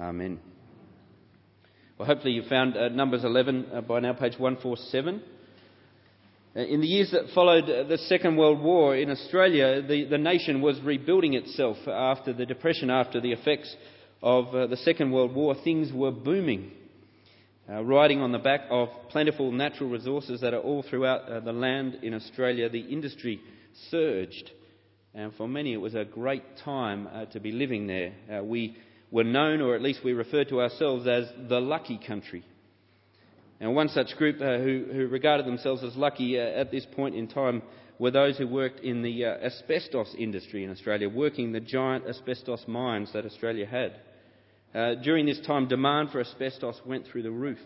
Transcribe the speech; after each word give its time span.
Amen. 0.00 0.40
Well, 1.98 2.08
hopefully 2.08 2.32
you 2.32 2.42
found 2.48 2.74
uh, 2.74 2.88
Numbers 2.88 3.22
11 3.22 3.66
uh, 3.70 3.80
by 3.82 4.00
now, 4.00 4.14
page 4.14 4.32
147. 4.38 5.22
Uh, 6.56 6.60
in 6.60 6.80
the 6.80 6.86
years 6.86 7.10
that 7.10 7.24
followed 7.34 7.64
uh, 7.64 7.82
the 7.82 7.98
Second 7.98 8.38
World 8.38 8.62
War 8.62 8.96
in 8.96 9.10
Australia, 9.10 9.82
the, 9.82 10.06
the 10.06 10.16
nation 10.16 10.62
was 10.62 10.80
rebuilding 10.80 11.34
itself 11.34 11.76
after 11.86 12.32
the 12.32 12.46
Depression, 12.46 12.88
after 12.88 13.20
the 13.20 13.32
effects 13.32 13.76
of 14.22 14.54
uh, 14.54 14.66
the 14.68 14.78
Second 14.78 15.12
World 15.12 15.34
War. 15.34 15.54
Things 15.62 15.92
were 15.92 16.12
booming. 16.12 16.70
Uh, 17.68 17.84
riding 17.84 18.22
on 18.22 18.32
the 18.32 18.38
back 18.38 18.62
of 18.70 18.88
plentiful 19.10 19.52
natural 19.52 19.90
resources 19.90 20.40
that 20.40 20.54
are 20.54 20.60
all 20.60 20.82
throughout 20.82 21.30
uh, 21.30 21.40
the 21.40 21.52
land 21.52 21.98
in 22.02 22.14
Australia, 22.14 22.70
the 22.70 22.80
industry 22.80 23.38
surged. 23.90 24.50
And 25.12 25.34
for 25.34 25.46
many, 25.46 25.74
it 25.74 25.80
was 25.80 25.94
a 25.94 26.06
great 26.06 26.56
time 26.64 27.06
uh, 27.06 27.26
to 27.26 27.38
be 27.38 27.52
living 27.52 27.86
there. 27.86 28.42
We 28.42 28.78
were 29.10 29.24
known, 29.24 29.60
or 29.60 29.74
at 29.74 29.82
least 29.82 30.04
we 30.04 30.12
referred 30.12 30.48
to 30.48 30.60
ourselves 30.60 31.06
as 31.06 31.26
the 31.48 31.60
lucky 31.60 31.98
country. 32.06 32.44
And 33.60 33.74
one 33.74 33.88
such 33.88 34.16
group 34.16 34.40
uh, 34.40 34.58
who, 34.58 34.86
who, 34.92 35.08
regarded 35.08 35.46
themselves 35.46 35.84
as 35.84 35.94
lucky 35.96 36.38
uh, 36.38 36.42
at 36.42 36.70
this 36.70 36.86
point 36.96 37.14
in 37.14 37.28
time 37.28 37.62
were 37.98 38.10
those 38.10 38.38
who 38.38 38.48
worked 38.48 38.80
in 38.80 39.02
the 39.02 39.26
asbestos 39.26 40.14
industry 40.18 40.64
in 40.64 40.70
Australia, 40.70 41.08
working 41.08 41.52
the 41.52 41.60
giant 41.60 42.06
asbestos 42.06 42.64
mines 42.66 43.12
that 43.12 43.26
Australia 43.26 43.66
had. 43.66 43.96
Uh, 44.74 44.94
during 45.02 45.26
this 45.26 45.40
time, 45.40 45.68
demand 45.68 46.10
for 46.10 46.20
asbestos 46.20 46.80
went 46.86 47.06
through 47.06 47.22
the 47.22 47.30
roof. 47.30 47.58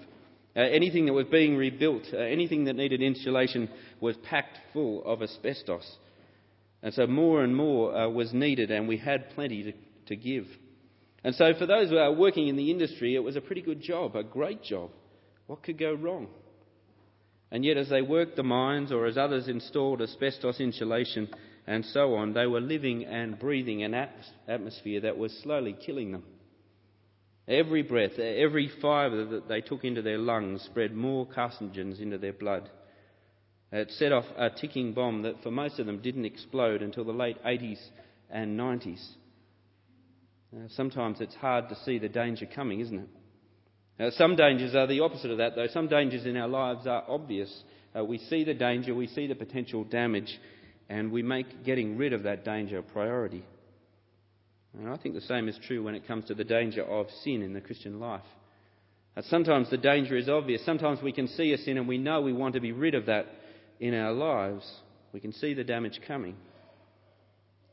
Uh, 0.57 0.61
anything 0.61 1.07
that 1.07 1.13
was 1.13 1.27
being 1.27 1.57
rebuilt, 1.57 2.05
uh, 2.13 2.16
anything 2.16 2.65
that 2.65 2.77
needed 2.77 3.02
insulation, 3.02 3.69
was 4.01 4.16
packed 4.29 4.59
full 4.73 5.05
of 5.05 5.23
asbestos. 5.23 5.85
And 6.83 6.95
so 6.95 7.07
more 7.07 7.43
and 7.43 7.55
more 7.55 7.95
uh, 7.95 8.09
was 8.09 8.33
needed, 8.33 8.71
and 8.71 8.88
we 8.88 8.97
had 8.97 9.30
plenty 9.30 9.65
to, 9.65 9.73
to 10.07 10.16
give. 10.16 10.47
And 11.24 11.34
so 11.34 11.55
for 11.55 11.64
those 11.64 11.88
who 11.88 11.96
are 11.96 12.12
working 12.12 12.48
in 12.48 12.56
the 12.56 12.70
industry, 12.70 13.16
it 13.16 13.24
was 13.24 13.34
a 13.34 13.41
pretty 13.41 13.62
good 13.62 13.80
job, 13.80 14.15
a 14.15 14.23
great 14.23 14.62
job. 14.62 14.91
What 15.46 15.62
could 15.62 15.79
go 15.79 15.95
wrong? 15.95 16.29
And 17.51 17.65
yet, 17.65 17.76
as 17.76 17.88
they 17.88 18.02
worked 18.02 18.37
the 18.37 18.43
mines, 18.43 18.93
or 18.93 19.07
as 19.07 19.16
others 19.16 19.49
installed 19.49 20.02
asbestos 20.02 20.60
insulation 20.60 21.29
and 21.66 21.84
so 21.84 22.15
on, 22.15 22.34
they 22.34 22.46
were 22.46 22.60
living 22.60 23.04
and 23.04 23.38
breathing 23.38 23.82
an 23.82 23.95
atmosphere 24.49 25.01
that 25.01 25.16
was 25.16 25.32
slowly 25.43 25.73
killing 25.73 26.12
them. 26.12 26.24
Every 27.46 27.82
breath, 27.82 28.18
every 28.18 28.71
fibre 28.80 29.24
that 29.27 29.49
they 29.49 29.60
took 29.60 29.84
into 29.84 30.02
their 30.02 30.18
lungs 30.18 30.62
spread 30.62 30.95
more 30.95 31.27
carcinogens 31.27 32.01
into 32.01 32.18
their 32.18 32.32
blood. 32.32 32.68
It 33.71 33.90
set 33.93 34.12
off 34.12 34.24
a 34.37 34.51
ticking 34.51 34.93
bomb 34.93 35.23
that 35.23 35.43
for 35.43 35.51
most 35.51 35.79
of 35.79 35.87
them 35.87 36.02
didn't 36.02 36.24
explode 36.24 36.82
until 36.82 37.04
the 37.04 37.12
late 37.12 37.43
80s 37.45 37.80
and 38.30 38.59
90s. 38.59 39.02
Uh, 40.55 40.69
sometimes 40.77 41.21
it's 41.21 41.35
hard 41.35 41.69
to 41.69 41.74
see 41.85 41.99
the 41.99 42.09
danger 42.09 42.47
coming, 42.47 42.79
isn't 42.79 42.99
it? 43.01 43.09
Uh, 43.99 44.10
some 44.13 44.37
dangers 44.37 44.74
are 44.74 44.87
the 44.87 45.01
opposite 45.01 45.30
of 45.30 45.38
that, 45.38 45.57
though. 45.57 45.66
Some 45.66 45.88
dangers 45.88 46.27
in 46.27 46.37
our 46.37 46.46
lives 46.46 46.87
are 46.87 47.02
obvious. 47.09 47.52
Uh, 47.96 48.05
we 48.05 48.19
see 48.19 48.45
the 48.45 48.55
danger, 48.55 48.95
we 48.95 49.09
see 49.09 49.27
the 49.27 49.35
potential 49.35 49.83
damage, 49.83 50.38
and 50.88 51.11
we 51.11 51.23
make 51.23 51.65
getting 51.65 51.96
rid 51.96 52.13
of 52.13 52.23
that 52.24 52.45
danger 52.45 52.79
a 52.79 52.83
priority. 52.83 53.45
And 54.79 54.88
I 54.88 54.96
think 54.96 55.15
the 55.15 55.21
same 55.23 55.49
is 55.49 55.59
true 55.66 55.83
when 55.83 55.95
it 55.95 56.07
comes 56.07 56.27
to 56.27 56.35
the 56.35 56.45
danger 56.45 56.85
of 56.85 57.07
sin 57.23 57.43
in 57.43 57.52
the 57.52 57.61
Christian 57.61 57.99
life. 57.99 58.23
Uh, 59.16 59.23
sometimes 59.23 59.71
the 59.71 59.77
danger 59.77 60.16
is 60.16 60.29
obvious. 60.29 60.65
Sometimes 60.65 61.01
we 61.02 61.13
can 61.13 61.29
see 61.29 61.52
a 61.52 61.59
sin 61.59 61.79
and 61.79 61.89
we 61.89 61.99
know 61.99 62.21
we 62.21 62.33
want 62.33 62.55
to 62.55 62.61
be 62.61 62.73
rid 62.73 62.95
of 62.95 63.07
that 63.07 63.27
in 63.80 63.95
our 63.95 64.12
lives. 64.12 64.69
We 65.12 65.21
can 65.21 65.33
see 65.33 65.55
the 65.55 65.65
damage 65.65 66.00
coming. 66.06 66.37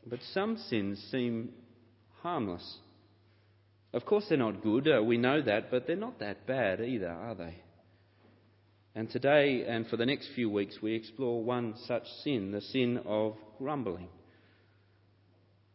But 0.05 0.19
some 0.33 0.57
sins 0.57 1.03
seem 1.11 1.49
harmless. 2.21 2.77
Of 3.93 4.05
course, 4.05 4.25
they're 4.29 4.37
not 4.37 4.63
good, 4.63 4.87
uh, 4.87 5.03
we 5.03 5.17
know 5.17 5.41
that, 5.41 5.69
but 5.69 5.85
they're 5.85 5.95
not 5.95 6.19
that 6.19 6.47
bad 6.47 6.79
either, 6.79 7.09
are 7.09 7.35
they? 7.35 7.55
And 8.95 9.09
today 9.09 9.65
and 9.67 9.87
for 9.87 9.97
the 9.97 10.05
next 10.05 10.29
few 10.35 10.49
weeks, 10.49 10.77
we 10.81 10.95
explore 10.95 11.43
one 11.43 11.75
such 11.85 12.03
sin, 12.23 12.51
the 12.51 12.61
sin 12.61 12.99
of 13.05 13.35
grumbling. 13.57 14.09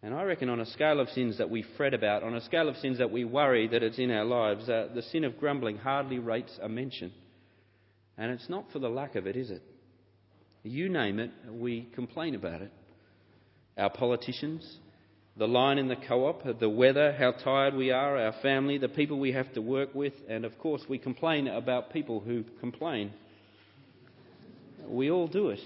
And 0.02 0.14
I 0.14 0.22
reckon 0.22 0.48
on 0.48 0.60
a 0.60 0.66
scale 0.66 1.00
of 1.00 1.08
sins 1.08 1.38
that 1.38 1.50
we 1.50 1.64
fret 1.76 1.94
about, 1.94 2.22
on 2.22 2.34
a 2.34 2.40
scale 2.42 2.68
of 2.68 2.76
sins 2.76 2.98
that 2.98 3.10
we 3.10 3.24
worry 3.24 3.66
that 3.68 3.82
it's 3.82 3.98
in 3.98 4.10
our 4.10 4.24
lives, 4.24 4.68
uh, 4.68 4.88
the 4.94 5.02
sin 5.02 5.24
of 5.24 5.38
grumbling 5.38 5.78
hardly 5.78 6.18
rates 6.18 6.58
a 6.62 6.68
mention. 6.68 7.12
And 8.18 8.30
it's 8.30 8.48
not 8.48 8.70
for 8.72 8.78
the 8.78 8.88
lack 8.88 9.16
of 9.16 9.26
it, 9.26 9.36
is 9.36 9.50
it? 9.50 9.62
You 10.62 10.88
name 10.88 11.18
it, 11.18 11.30
we 11.50 11.88
complain 11.94 12.34
about 12.34 12.60
it. 12.60 12.72
Our 13.78 13.90
politicians, 13.90 14.78
the 15.38 15.46
line 15.46 15.78
in 15.78 15.88
the 15.88 15.96
co 15.96 16.26
op, 16.26 16.42
the 16.58 16.68
weather, 16.68 17.12
how 17.12 17.32
tired 17.32 17.74
we 17.74 17.90
are, 17.90 18.16
our 18.16 18.34
family, 18.40 18.78
the 18.78 18.88
people 18.88 19.18
we 19.18 19.32
have 19.32 19.52
to 19.52 19.60
work 19.60 19.94
with, 19.94 20.14
and 20.28 20.44
of 20.44 20.58
course 20.58 20.82
we 20.88 20.98
complain 20.98 21.46
about 21.46 21.92
people 21.92 22.20
who 22.20 22.44
complain. 22.60 23.12
We 24.86 25.10
all 25.10 25.28
do 25.28 25.50
it. 25.50 25.60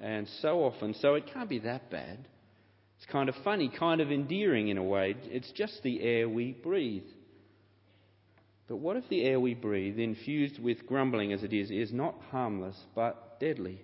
And 0.00 0.26
so 0.40 0.64
often, 0.64 0.94
so 0.94 1.14
it 1.14 1.30
can't 1.32 1.48
be 1.48 1.60
that 1.60 1.90
bad. 1.90 2.26
It's 2.96 3.10
kind 3.10 3.28
of 3.28 3.36
funny, 3.44 3.68
kind 3.68 4.00
of 4.00 4.10
endearing 4.10 4.68
in 4.68 4.78
a 4.78 4.82
way. 4.82 5.14
It's 5.24 5.50
just 5.52 5.82
the 5.84 6.02
air 6.02 6.28
we 6.28 6.52
breathe. 6.52 7.04
But 8.68 8.76
what 8.76 8.96
if 8.96 9.08
the 9.08 9.22
air 9.22 9.38
we 9.38 9.54
breathe, 9.54 9.98
infused 9.98 10.60
with 10.60 10.86
grumbling 10.86 11.32
as 11.32 11.44
it 11.44 11.52
is, 11.52 11.70
is 11.70 11.92
not 11.92 12.14
harmless 12.30 12.76
but 12.96 13.38
deadly? 13.38 13.80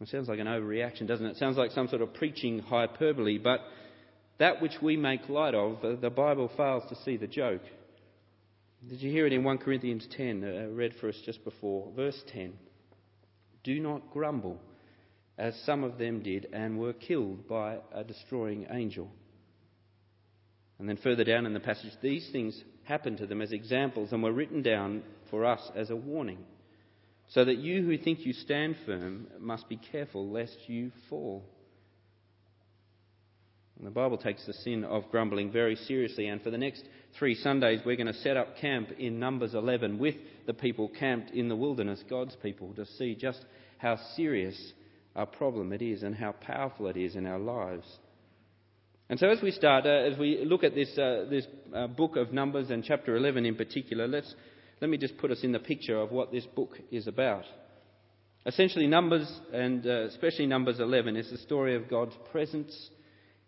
It 0.00 0.08
sounds 0.08 0.28
like 0.28 0.38
an 0.38 0.46
overreaction, 0.46 1.06
doesn't 1.06 1.26
it? 1.26 1.30
It 1.30 1.36
sounds 1.38 1.56
like 1.56 1.72
some 1.72 1.88
sort 1.88 2.02
of 2.02 2.14
preaching 2.14 2.60
hyperbole, 2.60 3.38
but 3.38 3.60
that 4.38 4.62
which 4.62 4.80
we 4.80 4.96
make 4.96 5.28
light 5.28 5.54
of, 5.54 6.00
the 6.00 6.10
Bible 6.10 6.50
fails 6.56 6.84
to 6.88 6.96
see 7.04 7.16
the 7.16 7.26
joke. 7.26 7.62
Did 8.88 9.02
you 9.02 9.10
hear 9.10 9.26
it 9.26 9.32
in 9.32 9.42
1 9.42 9.58
Corinthians 9.58 10.06
10, 10.16 10.44
uh, 10.44 10.68
read 10.72 10.94
for 11.00 11.08
us 11.08 11.20
just 11.26 11.42
before? 11.42 11.90
Verse 11.96 12.22
10 12.32 12.52
Do 13.64 13.80
not 13.80 14.12
grumble 14.12 14.60
as 15.38 15.54
some 15.64 15.84
of 15.84 15.98
them 15.98 16.20
did, 16.20 16.48
and 16.52 16.78
were 16.78 16.92
killed 16.92 17.46
by 17.48 17.78
a 17.94 18.02
destroying 18.02 18.66
angel. 18.70 19.08
And 20.78 20.88
then 20.88 20.96
further 20.96 21.24
down 21.24 21.46
in 21.46 21.54
the 21.54 21.60
passage, 21.60 21.92
these 22.02 22.28
things 22.32 22.60
happened 22.84 23.18
to 23.18 23.26
them 23.26 23.40
as 23.40 23.52
examples 23.52 24.12
and 24.12 24.22
were 24.22 24.32
written 24.32 24.62
down 24.62 25.02
for 25.30 25.44
us 25.44 25.60
as 25.76 25.90
a 25.90 25.96
warning, 25.96 26.38
so 27.28 27.44
that 27.44 27.58
you 27.58 27.82
who 27.82 27.98
think 27.98 28.24
you 28.24 28.32
stand 28.32 28.76
firm 28.86 29.26
must 29.38 29.68
be 29.68 29.76
careful 29.76 30.30
lest 30.30 30.56
you 30.66 30.90
fall. 31.08 31.44
And 33.78 33.86
the 33.86 33.92
Bible 33.92 34.18
takes 34.18 34.44
the 34.44 34.52
sin 34.52 34.82
of 34.84 35.08
grumbling 35.10 35.52
very 35.52 35.76
seriously, 35.76 36.26
and 36.26 36.42
for 36.42 36.50
the 36.50 36.58
next 36.58 36.84
three 37.16 37.36
Sundays, 37.36 37.80
we're 37.86 37.96
going 37.96 38.08
to 38.08 38.14
set 38.14 38.36
up 38.36 38.56
camp 38.56 38.90
in 38.98 39.20
Numbers 39.20 39.54
11 39.54 39.98
with 39.98 40.16
the 40.46 40.54
people 40.54 40.90
camped 40.98 41.30
in 41.30 41.48
the 41.48 41.54
wilderness, 41.54 42.02
God's 42.10 42.34
people, 42.42 42.74
to 42.74 42.84
see 42.84 43.14
just 43.14 43.44
how 43.76 43.96
serious 44.16 44.72
a 45.14 45.26
problem 45.26 45.72
it 45.72 45.82
is 45.82 46.02
and 46.02 46.14
how 46.14 46.32
powerful 46.32 46.88
it 46.88 46.96
is 46.96 47.14
in 47.14 47.24
our 47.26 47.38
lives. 47.38 47.86
And 49.10 49.18
so, 49.18 49.28
as 49.28 49.40
we 49.40 49.52
start, 49.52 49.86
uh, 49.86 49.90
as 49.90 50.18
we 50.18 50.44
look 50.44 50.64
at 50.64 50.74
this, 50.74 50.90
uh, 50.98 51.26
this 51.30 51.46
uh, 51.74 51.86
book 51.86 52.16
of 52.16 52.32
Numbers 52.32 52.70
and 52.70 52.84
chapter 52.84 53.16
11 53.16 53.46
in 53.46 53.54
particular, 53.54 54.06
let's, 54.06 54.34
let 54.80 54.90
me 54.90 54.96
just 54.96 55.18
put 55.18 55.30
us 55.30 55.42
in 55.42 55.52
the 55.52 55.58
picture 55.58 55.98
of 55.98 56.10
what 56.12 56.32
this 56.32 56.46
book 56.46 56.78
is 56.90 57.06
about. 57.06 57.44
Essentially, 58.46 58.86
Numbers, 58.86 59.30
and 59.52 59.86
uh, 59.86 60.04
especially 60.04 60.46
Numbers 60.46 60.80
11, 60.80 61.16
is 61.16 61.30
the 61.30 61.38
story 61.38 61.74
of 61.74 61.90
God's 61.90 62.14
presence, 62.30 62.90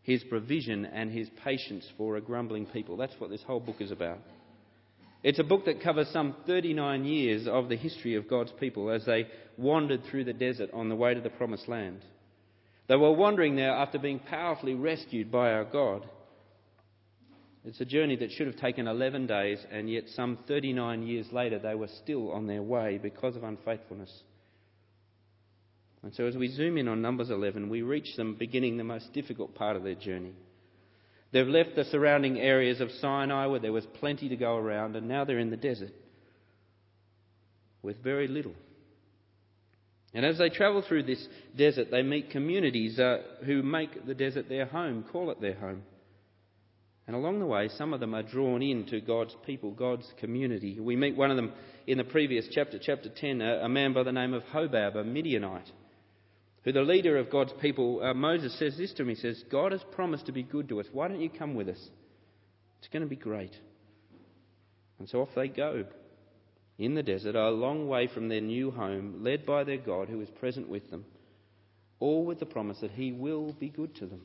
His 0.02 0.24
provision, 0.24 0.84
and 0.84 1.10
His 1.10 1.28
patience 1.44 1.86
for 1.96 2.16
a 2.16 2.20
grumbling 2.20 2.66
people. 2.66 2.96
That's 2.96 3.14
what 3.18 3.30
this 3.30 3.42
whole 3.42 3.60
book 3.60 3.80
is 3.80 3.92
about. 3.92 4.18
It's 5.22 5.38
a 5.38 5.44
book 5.44 5.66
that 5.66 5.82
covers 5.82 6.08
some 6.08 6.34
39 6.46 7.04
years 7.04 7.46
of 7.46 7.68
the 7.68 7.76
history 7.76 8.14
of 8.16 8.28
God's 8.28 8.52
people 8.58 8.90
as 8.90 9.04
they 9.04 9.26
wandered 9.56 10.02
through 10.04 10.24
the 10.24 10.32
desert 10.32 10.70
on 10.72 10.88
the 10.88 10.96
way 10.96 11.14
to 11.14 11.20
the 11.20 11.30
promised 11.30 11.68
land. 11.68 12.00
They 12.88 12.96
were 12.96 13.12
wandering 13.12 13.54
there 13.54 13.70
after 13.70 13.98
being 13.98 14.18
powerfully 14.18 14.74
rescued 14.74 15.30
by 15.30 15.52
our 15.52 15.64
God. 15.64 16.08
It's 17.64 17.80
a 17.80 17.84
journey 17.84 18.16
that 18.16 18.32
should 18.32 18.46
have 18.46 18.56
taken 18.56 18.88
11 18.88 19.26
days, 19.26 19.58
and 19.70 19.90
yet 19.90 20.04
some 20.14 20.38
39 20.48 21.02
years 21.06 21.26
later 21.30 21.58
they 21.58 21.74
were 21.74 21.88
still 22.02 22.32
on 22.32 22.46
their 22.46 22.62
way 22.62 22.98
because 22.98 23.36
of 23.36 23.44
unfaithfulness. 23.44 24.10
And 26.02 26.14
so, 26.14 26.26
as 26.26 26.34
we 26.36 26.48
zoom 26.48 26.78
in 26.78 26.88
on 26.88 27.02
Numbers 27.02 27.28
11, 27.28 27.68
we 27.68 27.82
reach 27.82 28.16
them 28.16 28.34
beginning 28.34 28.78
the 28.78 28.84
most 28.84 29.12
difficult 29.12 29.54
part 29.54 29.76
of 29.76 29.82
their 29.82 29.94
journey. 29.94 30.32
They've 31.32 31.46
left 31.46 31.76
the 31.76 31.84
surrounding 31.84 32.38
areas 32.38 32.80
of 32.80 32.90
Sinai 32.92 33.46
where 33.46 33.60
there 33.60 33.72
was 33.72 33.86
plenty 34.00 34.30
to 34.30 34.36
go 34.36 34.56
around, 34.56 34.96
and 34.96 35.06
now 35.06 35.24
they're 35.26 35.38
in 35.38 35.50
the 35.50 35.56
desert 35.58 35.92
with 37.82 38.02
very 38.02 38.28
little. 38.28 38.54
And 40.14 40.24
as 40.24 40.38
they 40.38 40.48
travel 40.48 40.82
through 40.82 41.04
this 41.04 41.24
desert, 41.56 41.90
they 41.90 42.02
meet 42.02 42.30
communities 42.30 42.98
uh, 42.98 43.18
who 43.44 43.62
make 43.62 44.06
the 44.06 44.14
desert 44.14 44.48
their 44.48 44.66
home, 44.66 45.04
call 45.12 45.30
it 45.30 45.40
their 45.40 45.54
home. 45.54 45.82
And 47.10 47.16
along 47.16 47.40
the 47.40 47.46
way, 47.46 47.68
some 47.76 47.92
of 47.92 47.98
them 47.98 48.14
are 48.14 48.22
drawn 48.22 48.62
into 48.62 49.00
God's 49.00 49.34
people, 49.44 49.72
God's 49.72 50.06
community. 50.20 50.78
We 50.78 50.94
meet 50.94 51.16
one 51.16 51.32
of 51.32 51.36
them 51.36 51.52
in 51.88 51.98
the 51.98 52.04
previous 52.04 52.46
chapter, 52.52 52.78
chapter 52.80 53.08
10, 53.08 53.40
a, 53.40 53.68
man 53.68 53.92
by 53.92 54.04
the 54.04 54.12
name 54.12 54.32
of 54.32 54.44
Hobab, 54.44 54.94
a 54.94 55.02
Midianite 55.02 55.68
who 56.62 56.70
the 56.70 56.82
leader 56.82 57.16
of 57.16 57.28
God's 57.28 57.52
people, 57.60 58.00
uh, 58.00 58.14
Moses, 58.14 58.56
says 58.60 58.78
this 58.78 58.92
to 58.92 59.02
him. 59.02 59.08
He 59.08 59.16
says, 59.16 59.42
God 59.50 59.72
has 59.72 59.80
promised 59.90 60.26
to 60.26 60.32
be 60.32 60.44
good 60.44 60.68
to 60.68 60.78
us. 60.78 60.86
Why 60.92 61.08
don't 61.08 61.20
you 61.20 61.30
come 61.30 61.56
with 61.56 61.68
us? 61.68 61.84
It's 62.78 62.86
going 62.92 63.02
to 63.02 63.08
be 63.08 63.16
great. 63.16 63.56
And 65.00 65.08
so 65.08 65.22
off 65.22 65.30
they 65.34 65.48
go 65.48 65.86
in 66.78 66.94
the 66.94 67.02
desert, 67.02 67.34
a 67.34 67.50
long 67.50 67.88
way 67.88 68.06
from 68.06 68.28
their 68.28 68.40
new 68.40 68.70
home, 68.70 69.24
led 69.24 69.44
by 69.44 69.64
their 69.64 69.78
God 69.78 70.08
who 70.08 70.20
is 70.20 70.30
present 70.38 70.68
with 70.68 70.88
them, 70.92 71.04
all 71.98 72.24
with 72.24 72.38
the 72.38 72.46
promise 72.46 72.78
that 72.82 72.92
He 72.92 73.10
will 73.10 73.52
be 73.52 73.68
good 73.68 73.96
to 73.96 74.06
them. 74.06 74.20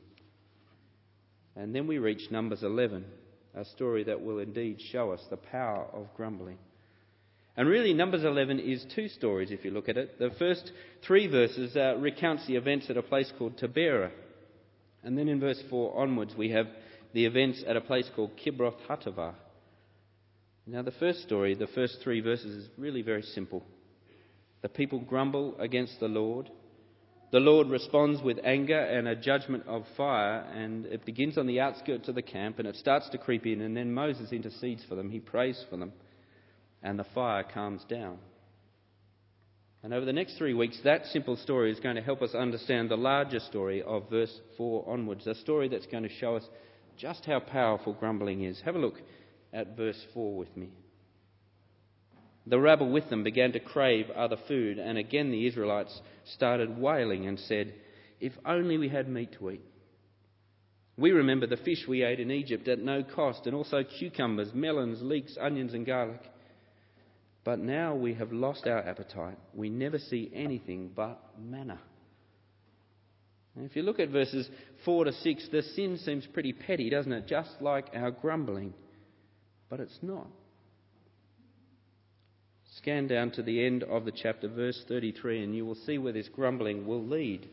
And 1.56 1.74
then 1.74 1.86
we 1.86 1.98
reach 1.98 2.30
Numbers 2.30 2.62
11, 2.62 3.04
a 3.54 3.64
story 3.64 4.04
that 4.04 4.22
will 4.22 4.38
indeed 4.38 4.80
show 4.92 5.12
us 5.12 5.24
the 5.30 5.38
power 5.38 5.86
of 5.92 6.14
grumbling. 6.16 6.58
And 7.56 7.68
really, 7.68 7.94
Numbers 7.94 8.24
11 8.24 8.60
is 8.60 8.84
two 8.94 9.08
stories 9.08 9.50
if 9.50 9.64
you 9.64 9.70
look 9.70 9.88
at 9.88 9.96
it. 9.96 10.18
The 10.18 10.30
first 10.38 10.70
three 11.06 11.26
verses 11.26 11.74
uh, 11.74 11.96
recounts 11.98 12.46
the 12.46 12.56
events 12.56 12.90
at 12.90 12.98
a 12.98 13.02
place 13.02 13.32
called 13.38 13.56
Taberah. 13.56 14.10
And 15.02 15.16
then 15.16 15.28
in 15.28 15.40
verse 15.40 15.62
4 15.70 15.98
onwards, 15.98 16.34
we 16.36 16.50
have 16.50 16.66
the 17.14 17.24
events 17.24 17.64
at 17.66 17.76
a 17.76 17.80
place 17.80 18.10
called 18.14 18.32
Kibroth 18.36 18.76
Hattaavah. 18.86 19.34
Now, 20.66 20.82
the 20.82 20.90
first 20.90 21.22
story, 21.22 21.54
the 21.54 21.68
first 21.68 21.98
three 22.02 22.20
verses, 22.20 22.64
is 22.64 22.68
really 22.76 23.00
very 23.00 23.22
simple. 23.22 23.64
The 24.62 24.68
people 24.68 24.98
grumble 24.98 25.56
against 25.58 26.00
the 26.00 26.08
Lord. 26.08 26.50
The 27.32 27.40
Lord 27.40 27.68
responds 27.68 28.22
with 28.22 28.38
anger 28.44 28.78
and 28.78 29.08
a 29.08 29.16
judgment 29.16 29.64
of 29.66 29.84
fire, 29.96 30.46
and 30.54 30.86
it 30.86 31.04
begins 31.04 31.36
on 31.36 31.46
the 31.46 31.60
outskirts 31.60 32.08
of 32.08 32.14
the 32.14 32.22
camp 32.22 32.58
and 32.58 32.68
it 32.68 32.76
starts 32.76 33.08
to 33.10 33.18
creep 33.18 33.46
in, 33.46 33.60
and 33.62 33.76
then 33.76 33.92
Moses 33.92 34.30
intercedes 34.32 34.84
for 34.88 34.94
them. 34.94 35.10
He 35.10 35.18
prays 35.18 35.62
for 35.68 35.76
them, 35.76 35.92
and 36.82 36.98
the 36.98 37.06
fire 37.14 37.42
calms 37.42 37.82
down. 37.88 38.18
And 39.82 39.92
over 39.92 40.06
the 40.06 40.12
next 40.12 40.38
three 40.38 40.54
weeks, 40.54 40.80
that 40.84 41.06
simple 41.06 41.36
story 41.36 41.70
is 41.70 41.80
going 41.80 41.96
to 41.96 42.02
help 42.02 42.22
us 42.22 42.34
understand 42.34 42.90
the 42.90 42.96
larger 42.96 43.40
story 43.40 43.82
of 43.82 44.08
verse 44.08 44.40
4 44.56 44.88
onwards, 44.88 45.26
a 45.26 45.34
story 45.34 45.68
that's 45.68 45.86
going 45.86 46.02
to 46.04 46.08
show 46.08 46.36
us 46.36 46.44
just 46.96 47.24
how 47.24 47.40
powerful 47.40 47.92
grumbling 47.92 48.44
is. 48.44 48.60
Have 48.64 48.74
a 48.76 48.80
look 48.80 49.00
at 49.52 49.76
verse 49.76 50.00
4 50.14 50.36
with 50.36 50.56
me. 50.56 50.70
The 52.46 52.60
rabble 52.60 52.90
with 52.90 53.10
them 53.10 53.24
began 53.24 53.52
to 53.52 53.60
crave 53.60 54.08
other 54.10 54.36
food, 54.46 54.78
and 54.78 54.96
again 54.98 55.30
the 55.30 55.46
Israelites 55.46 56.00
started 56.24 56.78
wailing 56.78 57.26
and 57.26 57.38
said, 57.40 57.74
If 58.20 58.32
only 58.44 58.78
we 58.78 58.88
had 58.88 59.08
meat 59.08 59.32
to 59.38 59.50
eat. 59.50 59.64
We 60.96 61.10
remember 61.10 61.46
the 61.46 61.56
fish 61.58 61.86
we 61.86 62.04
ate 62.04 62.20
in 62.20 62.30
Egypt 62.30 62.68
at 62.68 62.78
no 62.78 63.02
cost, 63.02 63.46
and 63.46 63.54
also 63.54 63.82
cucumbers, 63.82 64.54
melons, 64.54 65.02
leeks, 65.02 65.36
onions, 65.40 65.74
and 65.74 65.84
garlic. 65.84 66.22
But 67.44 67.58
now 67.58 67.94
we 67.94 68.14
have 68.14 68.32
lost 68.32 68.66
our 68.66 68.78
appetite. 68.78 69.38
We 69.52 69.68
never 69.68 69.98
see 69.98 70.30
anything 70.34 70.90
but 70.94 71.20
manna. 71.38 71.80
If 73.58 73.74
you 73.74 73.82
look 73.82 74.00
at 74.00 74.10
verses 74.10 74.48
4 74.84 75.04
to 75.04 75.12
6, 75.12 75.48
the 75.50 75.62
sin 75.62 75.98
seems 75.98 76.26
pretty 76.26 76.52
petty, 76.52 76.90
doesn't 76.90 77.12
it? 77.12 77.26
Just 77.26 77.60
like 77.60 77.86
our 77.94 78.10
grumbling. 78.10 78.74
But 79.68 79.80
it's 79.80 79.98
not. 80.02 80.28
Scan 82.78 83.06
down 83.06 83.30
to 83.32 83.42
the 83.42 83.64
end 83.64 83.84
of 83.84 84.04
the 84.04 84.12
chapter, 84.12 84.48
verse 84.48 84.84
33, 84.86 85.44
and 85.44 85.54
you 85.54 85.64
will 85.64 85.74
see 85.74 85.96
where 85.98 86.12
this 86.12 86.28
grumbling 86.28 86.86
will 86.86 87.04
lead 87.04 87.48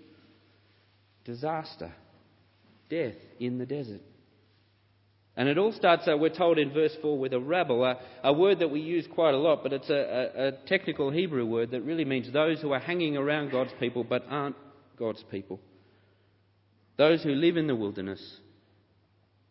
disaster, 1.23 1.93
death 2.89 3.15
in 3.39 3.57
the 3.57 3.65
desert. 3.65 4.01
And 5.37 5.47
it 5.47 5.57
all 5.57 5.71
starts, 5.71 6.07
uh, 6.07 6.17
we're 6.17 6.29
told 6.29 6.59
in 6.59 6.73
verse 6.73 6.95
4, 7.01 7.17
with 7.17 7.33
a 7.33 7.39
rabble, 7.39 7.83
uh, 7.83 7.95
a 8.23 8.33
word 8.33 8.59
that 8.59 8.69
we 8.69 8.81
use 8.81 9.07
quite 9.15 9.33
a 9.33 9.37
lot, 9.37 9.63
but 9.63 9.73
it's 9.73 9.89
a, 9.89 9.93
a, 10.35 10.47
a 10.47 10.51
technical 10.67 11.09
Hebrew 11.09 11.45
word 11.45 11.71
that 11.71 11.81
really 11.81 12.05
means 12.05 12.31
those 12.31 12.59
who 12.59 12.73
are 12.73 12.79
hanging 12.79 13.15
around 13.15 13.51
God's 13.51 13.73
people 13.79 14.03
but 14.03 14.25
aren't 14.29 14.57
God's 14.99 15.23
people. 15.31 15.59
Those 16.97 17.23
who 17.23 17.31
live 17.31 17.57
in 17.57 17.67
the 17.67 17.75
wilderness. 17.75 18.21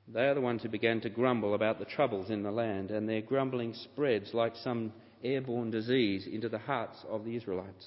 They 0.06 0.28
are 0.28 0.34
the 0.34 0.40
ones 0.40 0.62
who 0.62 0.68
began 0.68 1.00
to 1.00 1.10
grumble 1.10 1.54
about 1.54 1.78
the 1.78 1.84
troubles 1.86 2.30
in 2.30 2.42
the 2.42 2.52
land, 2.52 2.90
and 2.90 3.08
their 3.08 3.22
grumbling 3.22 3.74
spreads 3.74 4.34
like 4.34 4.54
some 4.62 4.92
airborne 5.22 5.70
disease 5.70 6.26
into 6.30 6.48
the 6.48 6.58
hearts 6.58 6.98
of 7.08 7.24
the 7.24 7.36
Israelites 7.36 7.86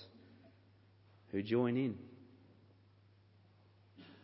who 1.32 1.42
join 1.44 1.78
in. 1.78 1.98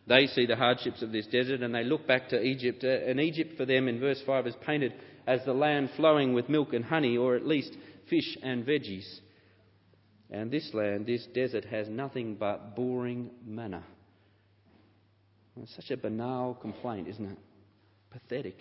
They 0.06 0.26
see 0.26 0.46
the 0.46 0.56
hardships 0.56 1.02
of 1.02 1.12
this 1.12 1.26
desert 1.26 1.60
and 1.60 1.74
they 1.74 1.84
look 1.84 2.06
back 2.06 2.28
to 2.30 2.42
Egypt. 2.42 2.82
Uh, 2.82 2.88
and 2.88 3.20
Egypt, 3.20 3.56
for 3.56 3.64
them, 3.64 3.86
in 3.86 4.00
verse 4.00 4.20
5, 4.26 4.46
is 4.46 4.54
painted 4.66 4.92
as 5.26 5.44
the 5.44 5.52
land 5.52 5.90
flowing 5.96 6.32
with 6.32 6.48
milk 6.48 6.72
and 6.72 6.84
honey, 6.84 7.16
or 7.16 7.36
at 7.36 7.46
least 7.46 7.76
fish 8.10 8.36
and 8.42 8.66
veggies. 8.66 9.20
And 10.30 10.50
this 10.50 10.70
land, 10.74 11.06
this 11.06 11.26
desert, 11.34 11.64
has 11.66 11.88
nothing 11.88 12.34
but 12.34 12.74
boring 12.74 13.30
manna. 13.46 13.84
It's 15.60 15.74
such 15.76 15.90
a 15.90 15.96
banal 15.96 16.54
complaint, 16.54 17.06
isn't 17.08 17.24
it? 17.24 17.38
Pathetic. 18.10 18.56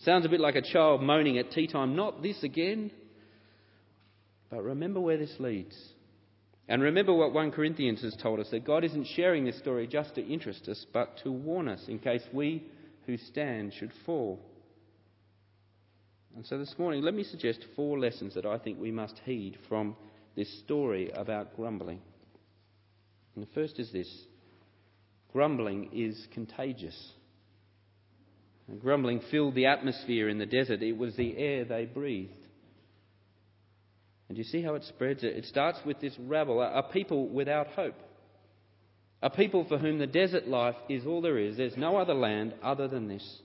Sounds 0.00 0.26
a 0.26 0.28
bit 0.28 0.40
like 0.40 0.54
a 0.54 0.62
child 0.62 1.02
moaning 1.02 1.38
at 1.38 1.50
tea 1.50 1.66
time, 1.66 1.96
not 1.96 2.22
this 2.22 2.42
again. 2.42 2.90
But 4.54 4.62
remember 4.62 5.00
where 5.00 5.16
this 5.16 5.34
leads. 5.40 5.76
And 6.68 6.80
remember 6.80 7.12
what 7.12 7.32
1 7.32 7.50
Corinthians 7.50 8.02
has 8.02 8.16
told 8.22 8.38
us 8.38 8.46
that 8.52 8.64
God 8.64 8.84
isn't 8.84 9.08
sharing 9.08 9.44
this 9.44 9.58
story 9.58 9.88
just 9.88 10.14
to 10.14 10.24
interest 10.24 10.68
us, 10.68 10.86
but 10.92 11.18
to 11.24 11.32
warn 11.32 11.66
us 11.66 11.82
in 11.88 11.98
case 11.98 12.22
we 12.32 12.62
who 13.04 13.16
stand 13.16 13.74
should 13.74 13.90
fall. 14.06 14.38
And 16.36 16.46
so 16.46 16.56
this 16.56 16.72
morning, 16.78 17.02
let 17.02 17.14
me 17.14 17.24
suggest 17.24 17.66
four 17.74 17.98
lessons 17.98 18.34
that 18.34 18.46
I 18.46 18.58
think 18.58 18.78
we 18.78 18.92
must 18.92 19.20
heed 19.24 19.58
from 19.68 19.96
this 20.36 20.60
story 20.60 21.10
about 21.10 21.56
grumbling. 21.56 22.00
And 23.34 23.44
the 23.44 23.50
first 23.54 23.80
is 23.80 23.90
this 23.90 24.08
grumbling 25.32 25.90
is 25.92 26.28
contagious. 26.32 27.12
And 28.68 28.80
grumbling 28.80 29.20
filled 29.32 29.56
the 29.56 29.66
atmosphere 29.66 30.28
in 30.28 30.38
the 30.38 30.46
desert, 30.46 30.80
it 30.80 30.96
was 30.96 31.16
the 31.16 31.36
air 31.36 31.64
they 31.64 31.86
breathed. 31.86 32.43
And 34.28 34.38
you 34.38 34.44
see 34.44 34.62
how 34.62 34.74
it 34.74 34.84
spreads? 34.84 35.22
It 35.22 35.44
starts 35.44 35.78
with 35.84 36.00
this 36.00 36.14
rabble, 36.18 36.60
a 36.62 36.82
people 36.92 37.28
without 37.28 37.68
hope. 37.68 38.00
A 39.22 39.30
people 39.30 39.64
for 39.66 39.78
whom 39.78 39.98
the 39.98 40.06
desert 40.06 40.48
life 40.48 40.76
is 40.88 41.06
all 41.06 41.22
there 41.22 41.38
is. 41.38 41.56
There's 41.56 41.76
no 41.76 41.96
other 41.96 42.14
land 42.14 42.54
other 42.62 42.88
than 42.88 43.08
this. 43.08 43.40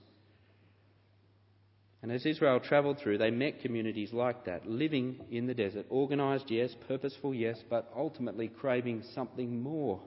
And 2.02 2.10
as 2.10 2.24
Israel 2.24 2.60
travelled 2.60 2.98
through, 2.98 3.18
they 3.18 3.30
met 3.30 3.60
communities 3.60 4.12
like 4.12 4.46
that, 4.46 4.66
living 4.66 5.20
in 5.30 5.46
the 5.46 5.54
desert, 5.54 5.84
organised, 5.90 6.50
yes, 6.50 6.74
purposeful, 6.88 7.34
yes, 7.34 7.58
but 7.68 7.92
ultimately 7.94 8.48
craving 8.48 9.02
something 9.14 9.62
more. 9.62 10.00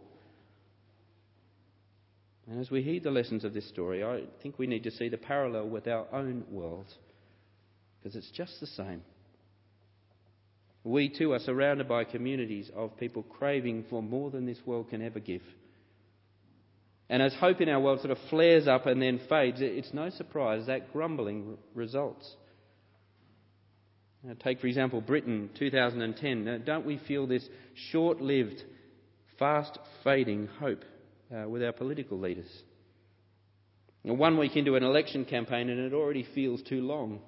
And 2.50 2.60
as 2.60 2.72
we 2.72 2.81
heed 2.81 3.04
the 3.04 3.12
lessons 3.12 3.46
of 3.46 3.54
this 3.54 3.69
story, 3.69 4.04
I 4.04 4.24
think 4.42 4.58
we 4.58 4.68
need 4.68 4.84
to 4.84 4.92
see 4.92 5.08
the 5.08 5.18
parallel 5.18 5.69
with 5.69 5.88
our 5.88 6.08
own 6.12 6.44
world, 6.50 6.88
because 8.00 8.16
it's 8.16 8.31
just 8.31 8.59
the 8.59 8.68
same. 8.68 9.04
We 10.83 11.09
too 11.09 11.33
are 11.33 11.40
surrounded 11.40 11.87
by 11.87 12.04
communities 12.04 12.69
of 12.75 12.97
people 12.97 13.23
craving 13.23 13.85
for 13.90 14.04
more 14.04 14.30
than 14.31 14.45
this 14.45 14.59
world 14.66 14.90
can 14.90 15.02
ever 15.02 15.19
give. 15.19 15.42
And 17.09 17.21
as 17.21 17.33
hope 17.35 17.61
in 17.61 17.69
our 17.69 17.80
world 17.80 17.99
sort 17.99 18.11
of 18.11 18.18
flares 18.30 18.68
up 18.68 18.85
and 18.85 19.02
then 19.02 19.19
fades, 19.30 19.59
it's 19.61 19.94
no 19.94 20.09
surprise 20.09 20.68
that 20.68 20.92
grumbling 20.92 21.57
results. 21.73 22.30
Now, 24.23 24.33
take, 24.42 24.61
for 24.61 24.68
example, 24.68 25.02
Britain 25.02 25.49
2010. 25.59 26.45
Now, 26.45 26.57
don't 26.57 26.85
we 26.85 26.97
feel 27.07 27.28
this 27.28 27.47
short 27.92 28.21
lived, 28.21 28.63
fast 29.37 29.78
fading 30.04 30.47
hope 30.59 30.83
uh, 31.33 31.47
with 31.47 31.61
our 31.61 31.73
political 31.73 32.19
leaders? 32.19 32.49
Now, 34.04 34.13
one 34.13 34.37
week 34.37 34.56
into 34.56 34.75
an 34.75 34.83
election 34.83 35.25
campaign, 35.25 35.69
and 35.69 35.80
it 35.80 35.94
already 35.94 36.25
feels 36.33 36.61
too 36.63 36.81
long. 36.81 37.19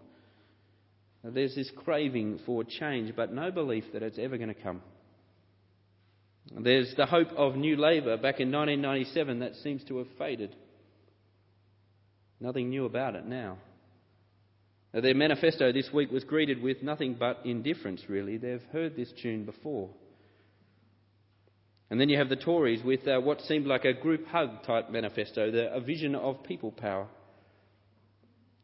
There's 1.33 1.55
this 1.55 1.71
craving 1.83 2.39
for 2.45 2.63
change, 2.63 3.15
but 3.15 3.33
no 3.33 3.51
belief 3.51 3.85
that 3.93 4.03
it's 4.03 4.19
ever 4.19 4.37
going 4.37 4.53
to 4.53 4.61
come. 4.61 4.81
There's 6.55 6.93
the 6.95 7.07
hope 7.07 7.31
of 7.35 7.55
New 7.55 7.75
Labour 7.75 8.17
back 8.17 8.39
in 8.39 8.51
1997 8.51 9.39
that 9.39 9.55
seems 9.55 9.83
to 9.85 9.97
have 9.97 10.07
faded. 10.19 10.55
Nothing 12.39 12.69
new 12.69 12.85
about 12.85 13.15
it 13.15 13.25
now. 13.25 13.57
Their 14.93 15.15
manifesto 15.15 15.71
this 15.71 15.89
week 15.91 16.11
was 16.11 16.23
greeted 16.23 16.61
with 16.61 16.83
nothing 16.83 17.15
but 17.19 17.41
indifference, 17.43 18.03
really. 18.07 18.37
They've 18.37 18.61
heard 18.71 18.95
this 18.95 19.11
tune 19.21 19.43
before. 19.43 19.89
And 21.89 21.99
then 21.99 22.09
you 22.09 22.17
have 22.17 22.29
the 22.29 22.35
Tories 22.35 22.83
with 22.83 23.07
uh, 23.07 23.19
what 23.19 23.41
seemed 23.41 23.65
like 23.65 23.83
a 23.83 23.93
group 23.93 24.27
hug 24.27 24.63
type 24.63 24.89
manifesto, 24.89 25.51
the, 25.51 25.73
a 25.73 25.81
vision 25.81 26.15
of 26.15 26.43
people 26.43 26.71
power. 26.71 27.07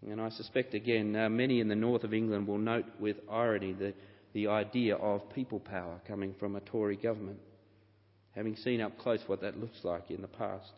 And 0.10 0.20
I 0.20 0.29
suspect, 0.29 0.74
again, 0.74 1.15
uh, 1.15 1.29
many 1.29 1.60
in 1.60 1.67
the 1.67 1.75
north 1.75 2.03
of 2.03 2.13
England 2.13 2.48
will 2.48 2.58
note 2.58 2.86
with 3.00 3.17
irony 3.29 3.74
the, 3.74 3.93
the 4.34 4.48
idea 4.48 4.96
of 4.96 5.29
people 5.34 5.60
power 5.60 6.01
coming 6.08 6.34
from 6.39 6.55
a 6.55 6.62
Tory 6.62 6.96
government, 6.96 7.39
having 8.36 8.55
seen 8.55 8.81
up 8.81 8.98
close 8.98 9.22
what 9.27 9.41
that 9.41 9.60
looks 9.60 9.84
like 9.84 10.10
in 10.10 10.22
the 10.22 10.27
past. 10.27 10.74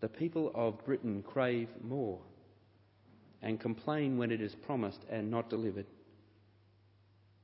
The 0.00 0.08
people 0.08 0.50
of 0.54 0.84
Britain 0.84 1.22
crave 1.22 1.68
more 1.80 2.18
and 3.40 3.60
complain 3.60 4.18
when 4.18 4.32
it 4.32 4.40
is 4.40 4.54
promised 4.66 5.00
and 5.08 5.30
not 5.30 5.48
delivered. 5.48 5.86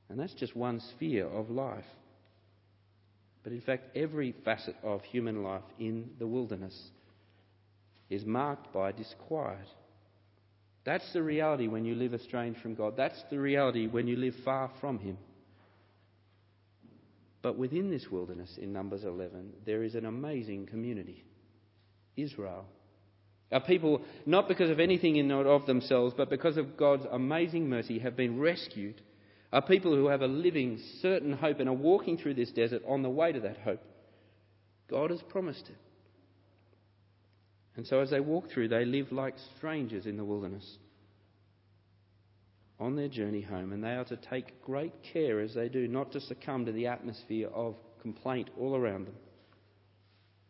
And 0.09 0.19
that's 0.19 0.35
just 0.35 0.57
one 0.57 0.81
sphere 0.81 1.29
of 1.29 1.51
life. 1.51 1.85
But 3.45 3.53
in 3.53 3.61
fact, 3.61 3.97
every 3.97 4.35
facet 4.45 4.77
of 4.83 5.05
human 5.05 5.45
life 5.45 5.63
in 5.79 6.11
the 6.19 6.27
wilderness 6.27 6.91
is 8.11 8.25
marked 8.25 8.73
by 8.73 8.91
disquiet 8.91 9.69
That's 10.89 11.13
the 11.13 11.23
reality 11.23 11.69
when 11.69 11.85
you 11.85 11.95
live 11.95 12.15
estranged 12.15 12.63
from 12.63 12.75
God. 12.75 12.97
That's 12.97 13.23
the 13.29 13.39
reality 13.39 13.87
when 13.87 14.09
you 14.09 14.17
live 14.17 14.35
far 14.43 14.71
from 14.81 14.99
Him. 14.99 15.19
But 17.43 17.59
within 17.59 17.91
this 17.91 18.07
wilderness 18.11 18.57
in 18.57 18.73
Numbers 18.73 19.05
11, 19.05 19.53
there 19.67 19.83
is 19.83 19.95
an 19.95 20.07
amazing 20.07 20.65
community 20.65 21.27
Israel. 22.17 22.65
Our 23.53 23.61
people, 23.61 24.01
not 24.25 24.49
because 24.49 24.71
of 24.71 24.81
anything 24.81 25.17
in 25.17 25.31
and 25.31 25.47
of 25.47 25.67
themselves, 25.67 26.15
but 26.17 26.31
because 26.31 26.57
of 26.57 26.79
God's 26.79 27.05
amazing 27.13 27.69
mercy, 27.69 27.99
have 27.99 28.17
been 28.17 28.41
rescued. 28.41 29.03
Are 29.53 29.61
people 29.61 29.95
who 29.95 30.07
have 30.07 30.23
a 30.23 30.27
living, 30.27 30.81
certain 31.03 31.35
hope 31.35 31.61
and 31.61 31.69
are 31.69 31.75
walking 31.75 32.17
through 32.17 32.35
this 32.35 32.51
desert 32.51 32.81
on 32.89 33.03
the 33.03 33.11
way 33.11 33.31
to 33.33 33.41
that 33.41 33.59
hope. 33.59 33.83
God 34.91 35.11
has 35.11 35.21
promised 35.29 35.69
it. 35.69 35.77
And 37.79 37.87
so 37.87 38.01
as 38.01 38.11
they 38.11 38.19
walk 38.19 38.51
through, 38.51 38.69
they 38.69 38.85
live 38.85 39.13
like 39.13 39.37
strangers 39.57 40.05
in 40.05 40.17
the 40.17 40.25
wilderness 40.25 40.79
on 42.81 42.97
their 42.97 43.07
journey 43.07 43.41
home, 43.41 43.73
and 43.73 43.85
they 43.85 43.95
are 43.95 44.05
to 44.07 44.17
take 44.17 44.61
great 44.65 44.93
care 45.13 45.39
as 45.39 45.55
they 45.55 45.69
do 45.69 45.87
not 45.87 46.11
to 46.11 46.21
succumb 46.21 46.67
to 46.67 46.73
the 46.73 46.89
atmosphere 46.89 47.47
of 47.55 47.77
complaint 48.03 48.51
all 48.59 48.75
around 48.75 49.07
them. 49.07 49.15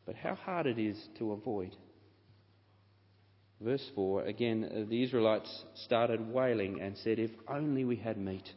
But 0.06 0.14
how 0.14 0.36
hard 0.36 0.66
it 0.66 0.78
is 0.78 0.96
to 1.18 1.32
avoid. 1.32 1.76
Verse 3.60 3.86
4 3.94 4.24
again, 4.24 4.86
the 4.88 5.02
Israelites 5.02 5.64
started 5.84 6.32
wailing 6.32 6.80
and 6.80 6.96
said, 6.96 7.18
If 7.18 7.32
only 7.46 7.84
we 7.84 7.96
had 7.96 8.16
meat. 8.16 8.48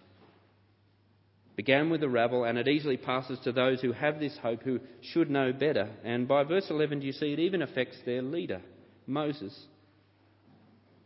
Began 1.62 1.92
with 1.92 2.02
the 2.02 2.10
rabble, 2.10 2.44
and 2.44 2.58
it 2.58 2.68
easily 2.68 2.98
passes 2.98 3.38
to 3.42 3.52
those 3.52 3.82
who 3.82 3.92
have 3.92 4.20
this 4.20 4.36
hope, 4.42 4.64
who 4.64 4.80
should 5.00 5.30
know 5.30 5.54
better. 5.54 5.92
And 6.04 6.28
by 6.28 6.44
verse 6.44 6.66
11, 6.72 7.02
do 7.02 7.06
you 7.06 7.12
see 7.12 7.34
it 7.34 7.40
even 7.40 7.62
affects 7.62 7.98
their 8.04 8.24
leader, 8.24 8.64
Moses. 9.06 9.56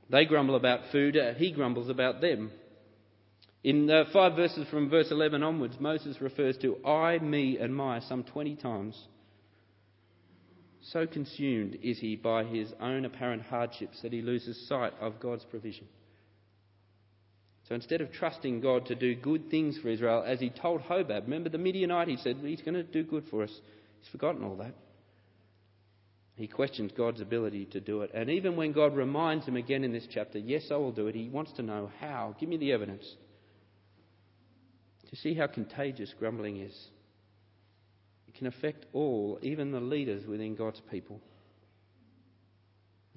They 0.09 0.23
grumble 0.23 0.55
about 0.55 0.93
food, 0.93 1.17
uh, 1.17 1.33
he 1.33 1.51
grumbles 1.51 1.89
about 1.89 2.21
them. 2.21 2.51
In 3.65 3.91
uh, 3.91 4.05
five 4.13 4.37
verses 4.37 4.65
from 4.69 4.89
verse 4.89 5.11
11 5.11 5.43
onwards, 5.43 5.75
Moses 5.77 6.21
refers 6.21 6.57
to 6.59 6.77
I, 6.85 7.19
me, 7.19 7.57
and 7.57 7.75
my 7.75 7.99
some 7.99 8.23
20 8.23 8.55
times. 8.55 8.97
So 10.83 11.05
consumed 11.05 11.79
is 11.83 11.99
he 11.99 12.15
by 12.15 12.45
his 12.45 12.71
own 12.79 13.03
apparent 13.03 13.41
hardships 13.41 14.01
that 14.03 14.13
he 14.13 14.21
loses 14.21 14.69
sight 14.69 14.93
of 15.01 15.19
God's 15.19 15.43
provision. 15.43 15.87
So 17.67 17.73
instead 17.73 18.01
of 18.01 18.11
trusting 18.11 18.61
God 18.61 18.85
to 18.87 18.95
do 18.95 19.15
good 19.15 19.49
things 19.49 19.77
for 19.81 19.89
Israel, 19.89 20.23
as 20.25 20.39
he 20.39 20.51
told 20.51 20.81
Hobab, 20.81 21.23
remember 21.23 21.49
the 21.49 21.57
Midianite, 21.57 22.07
he 22.07 22.17
said, 22.17 22.37
He's 22.43 22.61
going 22.61 22.75
to 22.75 22.83
do 22.83 23.03
good 23.03 23.25
for 23.29 23.43
us. 23.43 23.59
He's 24.01 24.11
forgotten 24.11 24.43
all 24.43 24.55
that. 24.57 24.75
He 26.35 26.47
questions 26.47 26.91
God's 26.95 27.21
ability 27.21 27.65
to 27.67 27.79
do 27.79 28.01
it. 28.01 28.11
And 28.13 28.29
even 28.29 28.55
when 28.55 28.71
God 28.71 28.95
reminds 28.95 29.47
him 29.47 29.55
again 29.55 29.83
in 29.83 29.93
this 29.93 30.07
chapter, 30.11 30.37
Yes, 30.37 30.67
I 30.69 30.75
will 30.75 30.91
do 30.91 31.07
it, 31.07 31.15
he 31.15 31.29
wants 31.29 31.53
to 31.53 31.63
know 31.63 31.89
how. 31.99 32.35
Give 32.39 32.49
me 32.49 32.57
the 32.57 32.71
evidence. 32.71 33.05
To 35.09 35.15
see 35.15 35.33
how 35.33 35.47
contagious 35.47 36.13
grumbling 36.19 36.59
is. 36.61 36.75
It 38.27 38.35
can 38.35 38.47
affect 38.47 38.85
all, 38.93 39.39
even 39.41 39.71
the 39.71 39.79
leaders 39.79 40.27
within 40.27 40.55
God's 40.55 40.81
people. 40.91 41.19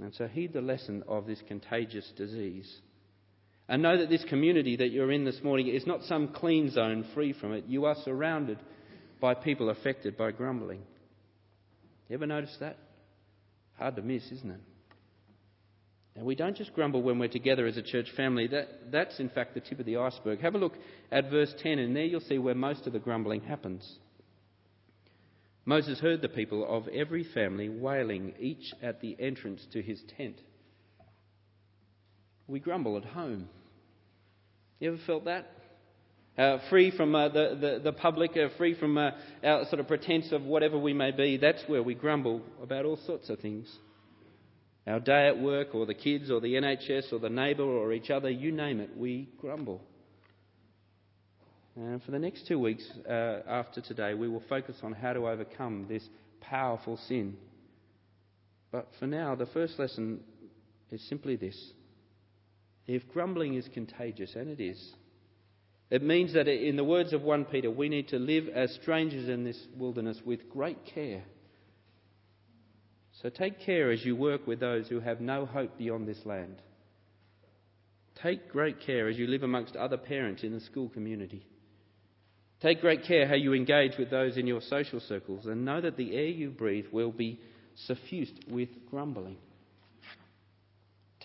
And 0.01 0.15
so 0.15 0.27
heed 0.29 0.53
the 0.53 0.61
lesson 0.61 1.03
of 1.09 1.27
this 1.27 1.43
contagious 1.49 2.11
disease. 2.17 2.81
And 3.69 3.83
know 3.83 3.99
that 3.99 4.09
this 4.09 4.25
community 4.25 4.77
that 4.77 4.91
you're 4.91 5.13
in 5.13 5.25
this 5.25 5.43
morning 5.43 5.69
is 5.69 5.87
not 5.87 6.03
some 6.05 6.29
clean 6.29 6.71
zone 6.71 7.05
free 7.15 7.35
from 7.35 7.53
it. 7.53 7.65
You 7.67 7.85
are 7.85 7.97
surrounded 8.05 8.59
by 9.21 9.35
people 9.35 9.69
affected 9.69 10.17
by 10.17 10.31
grumbling. 10.31 10.81
You 12.09 12.15
ever 12.15 12.27
notice 12.27 12.57
that? 12.61 12.79
Hard 13.79 13.97
to 13.97 14.03
miss, 14.03 14.25
isn't 14.33 14.51
it? 14.51 14.61
And 16.17 16.27
we 16.27 16.35
don't 16.35 16.57
just 16.57 16.75
grumble 16.75 17.03
when 17.03 17.19
we're 17.19 17.29
together 17.29 17.67
as 17.67 17.77
a 17.77 17.83
church 17.83 18.09
family. 18.17 18.49
That, 18.49 18.91
that's, 18.91 19.21
in 19.21 19.29
fact, 19.29 19.55
the 19.55 19.61
tip 19.61 19.79
of 19.79 19.87
the 19.87 19.99
iceberg. 19.99 20.41
Have 20.41 20.55
a 20.55 20.59
look 20.59 20.75
at 21.13 21.31
verse 21.31 21.55
10, 21.63 21.79
and 21.79 21.95
there 21.95 22.05
you'll 22.05 22.21
see 22.21 22.39
where 22.39 22.57
most 22.57 22.87
of 22.87 22.93
the 22.93 22.99
grumbling 22.99 23.43
happens. 23.43 23.99
Moses 25.65 26.01
heard 26.01 26.23
the 26.23 26.29
people 26.29 26.67
of 26.69 26.89
every 26.89 27.23
family 27.23 27.69
wailing, 27.69 28.33
each 28.41 28.73
at 28.83 29.01
the 29.01 29.17
entrance 29.21 29.65
to 29.73 29.83
his 29.83 30.03
tent. 30.17 30.41
We 32.49 32.59
grumble 32.59 32.97
at 32.97 33.05
home. 33.05 33.49
You 34.81 34.93
ever 34.93 35.01
felt 35.07 35.25
that? 35.25 35.51
Uh, 36.37 36.59
free 36.71 36.93
from 36.97 37.15
uh, 37.17 37.29
the, 37.29 37.59
the, 37.61 37.81
the, 37.83 37.93
public, 37.93 38.37
uh, 38.37 38.49
free 38.57 38.75
from 38.75 38.97
uh, 38.97 39.11
our 39.43 39.65
sort 39.65 39.81
of 39.81 39.89
pretense 39.89 40.31
of 40.31 40.45
whatever 40.45 40.79
we 40.79 40.93
may 40.93 41.11
be, 41.11 41.37
that's 41.37 41.63
where 41.67 41.83
we 41.83 41.95
grumble 41.95 42.43
about 42.63 42.85
all 42.85 42.97
sorts 42.97 43.29
of 43.29 43.41
things. 43.41 43.69
Our 44.87 45.01
day 45.01 45.27
at 45.27 45.41
work, 45.41 45.75
or 45.75 45.85
the 45.85 45.95
kids, 45.95 46.31
or 46.31 46.41
the 46.41 46.55
NHS, 46.55 47.13
or 47.13 47.19
the 47.19 47.29
neighbour, 47.29 47.65
or 47.65 47.93
each 47.93 48.11
other, 48.11 48.31
you 48.31 48.53
name 48.53 48.79
it, 48.79 48.97
we 48.97 49.29
grumble. 49.41 49.83
And 51.75 52.01
for 52.05 52.13
the 52.13 52.19
next 52.21 52.47
two 52.47 52.61
weeks 52.61 52.89
uh, 53.09 53.41
after 53.49 53.81
today, 53.81 54.15
we 54.15 54.29
will 54.29 54.43
focus 54.49 54.77
on 54.85 54.93
how 54.93 55.15
to 55.15 55.29
overcome 55.29 55.87
this 55.89 56.09
powerful 56.41 56.97
sin. 57.09 57.37
But 58.71 58.89
for 59.01 59.09
now, 59.09 59.35
the 59.35 59.47
first 59.47 59.77
lesson 59.79 60.21
is 60.93 61.03
simply 61.09 61.35
this. 61.35 61.73
If 62.89 63.07
grumbling 63.13 63.55
is 63.55 63.69
contagious, 63.75 64.35
and 64.35 64.49
it 64.49 64.61
is, 64.61 64.95
it 65.91 66.03
means 66.03 66.33
that, 66.33 66.49
in 66.49 66.77
the 66.77 66.85
words 66.85 67.13
of 67.13 67.23
1 67.23 67.45
Peter, 67.45 67.71
we 67.71 67.91
need 67.91 68.09
to 68.09 68.19
live 68.19 68.49
as 68.49 68.75
strangers 68.83 69.29
in 69.29 69.45
this 69.45 69.63
wilderness 69.77 70.19
with 70.25 70.49
great 70.51 70.87
care. 70.87 71.23
So 73.23 73.29
take 73.29 73.61
care 73.61 73.91
as 73.91 74.05
you 74.05 74.17
work 74.17 74.47
with 74.47 74.61
those 74.61 74.89
who 74.89 75.01
have 75.01 75.21
no 75.21 75.45
hope 75.45 75.77
beyond 75.77 76.09
this 76.09 76.25
land. 76.25 76.63
Take 78.23 78.51
great 78.51 78.81
care 78.81 79.09
as 79.09 79.19
you 79.19 79.27
live 79.27 79.43
amongst 79.43 79.77
other 79.77 79.99
parents 79.99 80.43
in 80.43 80.53
the 80.53 80.61
school 80.61 80.89
community. 80.89 81.47
Take 82.61 82.81
great 82.81 83.05
care 83.05 83.29
how 83.29 83.35
you 83.35 83.53
engage 83.53 83.99
with 83.99 84.11
those 84.11 84.37
in 84.37 84.47
your 84.47 84.63
social 84.63 85.01
circles 85.01 85.47
and 85.47 85.65
know 85.65 85.81
that 85.81 85.97
the 85.97 86.17
air 86.17 86.27
you 86.27 86.51
breathe 86.51 86.87
will 86.91 87.13
be 87.13 87.41
suffused 87.87 88.45
with 88.51 88.69
grumbling. 88.91 89.37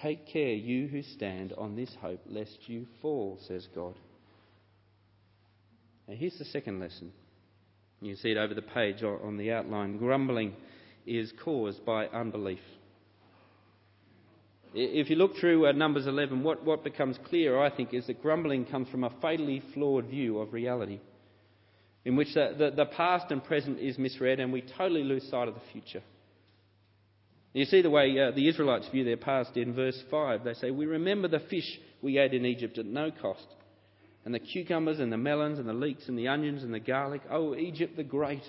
Take 0.04 0.28
care, 0.28 0.52
you 0.54 0.88
who 0.90 1.02
stand 1.02 1.54
on 1.58 1.78
this 1.78 1.96
hope, 2.02 2.20
lest 2.28 2.58
you 2.68 2.86
fall, 3.02 3.40
says 3.48 3.70
God. 3.74 3.96
Now, 6.10 6.16
here's 6.16 6.38
the 6.38 6.44
second 6.44 6.82
lesson. 6.82 7.14
You 8.02 8.18
see 8.18 8.32
it 8.32 8.38
over 8.38 8.54
the 8.54 8.62
page 8.62 9.02
on 9.02 9.38
the 9.38 9.54
outline. 9.54 9.98
Grumbling 9.98 10.56
is 11.08 11.32
caused 11.42 11.86
by 11.86 12.08
unbelief. 12.08 12.60
If 14.74 15.10
you 15.10 15.16
look 15.16 15.38
through 15.38 15.68
uh, 15.68 15.72
Numbers 15.72 16.06
11, 16.06 16.44
what, 16.44 16.66
what 16.66 16.84
becomes 16.84 17.18
clear, 17.30 17.58
I 17.58 17.74
think, 17.74 17.94
is 17.94 18.08
that 18.08 18.22
grumbling 18.22 18.66
comes 18.66 18.90
from 18.90 19.06
a 19.06 19.10
fatally 19.22 19.64
flawed 19.74 20.08
view 20.08 20.40
of 20.40 20.52
reality 20.52 21.00
in 22.04 22.18
which 22.18 22.34
the, 22.34 22.54
the, 22.58 22.72
the, 22.72 22.86
past 22.88 23.32
and 23.32 23.42
present 23.42 23.80
is 23.80 23.98
misread 23.98 24.42
and 24.42 24.52
we 24.52 24.62
totally 24.62 25.04
lose 25.04 25.26
sight 25.30 25.48
of 25.48 25.54
the 25.54 25.62
future. 25.72 26.02
You 27.54 27.66
see 27.66 27.84
the 27.84 27.90
way 27.90 28.18
uh, 28.20 28.32
the 28.32 28.48
Israelites 28.50 28.90
view 28.90 29.04
their 29.04 29.18
past 29.18 29.56
in 29.58 29.76
verse 29.76 30.02
5. 30.10 30.44
They 30.44 30.56
say, 30.56 30.72
We 30.72 30.88
remember 30.88 31.28
the 31.28 31.40
fish 31.40 31.80
we 32.02 32.18
ate 32.18 32.34
in 32.34 32.46
Egypt 32.46 32.80
at 32.80 32.86
no 32.86 33.12
cost, 33.12 33.46
and 34.26 34.34
the 34.34 34.40
cucumbers 34.40 35.00
and 35.00 35.12
the 35.12 35.18
melons 35.18 35.60
and 35.60 35.70
the 35.70 35.74
leeks 35.74 36.08
and 36.08 36.18
the 36.18 36.28
onions 36.28 36.64
and 36.64 36.74
the 36.74 36.80
garlic. 36.80 37.22
Oh, 37.30 37.56
Egypt 37.56 37.96
the 37.96 38.04
great. 38.04 38.44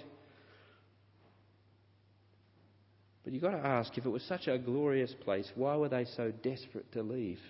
But 3.24 3.32
you've 3.32 3.42
got 3.42 3.52
to 3.52 3.66
ask 3.66 3.96
if 3.96 4.04
it 4.04 4.10
was 4.10 4.22
such 4.24 4.48
a 4.48 4.58
glorious 4.58 5.14
place, 5.24 5.50
why 5.54 5.76
were 5.76 5.88
they 5.88 6.04
so 6.16 6.30
desperate 6.42 6.90
to 6.92 7.02
leave? 7.02 7.40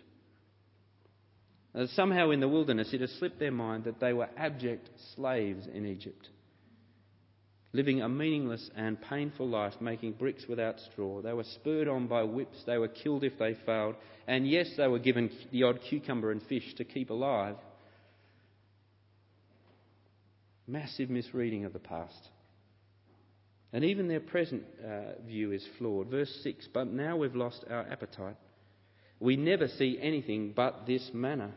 Uh, 1.74 1.86
somehow 1.94 2.30
in 2.30 2.38
the 2.38 2.48
wilderness, 2.48 2.92
it 2.92 3.00
has 3.00 3.10
slipped 3.18 3.40
their 3.40 3.50
mind 3.50 3.84
that 3.84 3.98
they 3.98 4.12
were 4.12 4.28
abject 4.36 4.88
slaves 5.16 5.66
in 5.72 5.84
Egypt, 5.84 6.28
living 7.74 8.00
a 8.00 8.08
meaningless 8.08 8.70
and 8.76 9.02
painful 9.02 9.48
life, 9.48 9.74
making 9.80 10.12
bricks 10.12 10.44
without 10.48 10.76
straw. 10.92 11.20
They 11.20 11.32
were 11.32 11.44
spurred 11.44 11.88
on 11.88 12.06
by 12.06 12.22
whips, 12.22 12.62
they 12.66 12.78
were 12.78 12.88
killed 12.88 13.24
if 13.24 13.36
they 13.38 13.56
failed, 13.66 13.96
and 14.26 14.48
yes, 14.48 14.70
they 14.76 14.86
were 14.86 15.00
given 15.00 15.30
the 15.50 15.64
odd 15.64 15.80
cucumber 15.90 16.30
and 16.30 16.40
fish 16.44 16.74
to 16.76 16.84
keep 16.84 17.10
alive. 17.10 17.56
Massive 20.68 21.10
misreading 21.10 21.64
of 21.64 21.72
the 21.72 21.80
past. 21.80 22.28
And 23.72 23.84
even 23.84 24.06
their 24.06 24.20
present 24.20 24.62
uh, 24.82 25.20
view 25.26 25.50
is 25.50 25.66
flawed. 25.76 26.08
Verse 26.08 26.32
6 26.44 26.68
But 26.72 26.86
now 26.86 27.16
we've 27.16 27.34
lost 27.34 27.64
our 27.68 27.82
appetite. 27.90 28.36
We 29.18 29.36
never 29.36 29.66
see 29.66 29.98
anything 30.00 30.52
but 30.54 30.86
this 30.86 31.10
manna. 31.12 31.50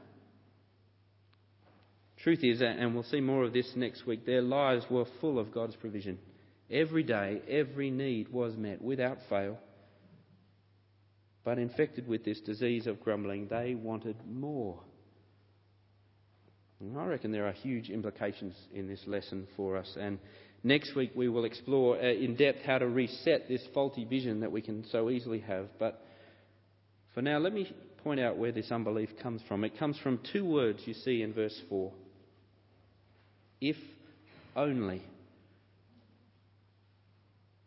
Truth 2.24 2.40
is, 2.44 2.62
and 2.62 2.94
we'll 2.94 3.04
see 3.04 3.22
more 3.22 3.44
of 3.44 3.54
this 3.54 3.72
next 3.76 4.08
week, 4.08 4.26
their 4.26 4.42
lives 4.42 4.86
were 4.90 5.06
full 5.22 5.38
of 5.38 5.54
God's 5.54 5.76
provision. 5.76 6.18
Every 6.70 7.04
day, 7.04 7.42
every 7.48 7.92
need 7.92 8.30
was 8.30 8.58
met 8.58 8.82
without 8.82 9.20
fail. 9.30 9.60
But 11.44 11.60
infected 11.60 12.08
with 12.08 12.26
this 12.26 12.42
disease 12.42 12.88
of 12.88 13.02
grumbling, 13.02 13.48
they 13.50 13.76
wanted 13.76 14.18
more. 14.28 14.80
And 16.80 16.98
I 16.98 17.06
reckon 17.06 17.32
there 17.32 17.48
are 17.48 17.54
huge 17.54 17.90
implications 17.90 18.56
in 18.74 18.88
this 18.88 19.02
lesson 19.06 19.48
for 19.56 19.78
us. 19.78 19.96
And 20.00 20.18
next 20.64 20.96
week 20.96 21.12
we 21.16 21.30
will 21.30 21.46
explore 21.46 21.98
uh, 21.98 22.02
in 22.02 22.36
depth 22.36 22.64
how 22.66 22.80
to 22.80 22.88
reset 22.88 23.48
this 23.48 23.66
faulty 23.74 24.06
vision 24.06 24.42
that 24.42 24.52
we 24.52 24.62
can 24.62 24.86
so 24.92 25.10
easily 25.10 25.40
have. 25.40 25.68
But 25.80 26.04
for 27.14 27.22
now, 27.22 27.38
let 27.38 27.54
me 27.54 27.72
point 28.04 28.20
out 28.20 28.38
where 28.38 28.52
this 28.52 28.72
unbelief 28.72 29.10
comes 29.22 29.42
from. 29.48 29.64
It 29.64 29.78
comes 29.80 29.98
from 30.00 30.20
two 30.34 30.46
words 30.46 30.82
you 30.86 30.94
see 30.94 31.22
in 31.22 31.34
verse 31.34 31.58
4 31.70 31.92
if 33.60 33.78
only. 34.56 35.04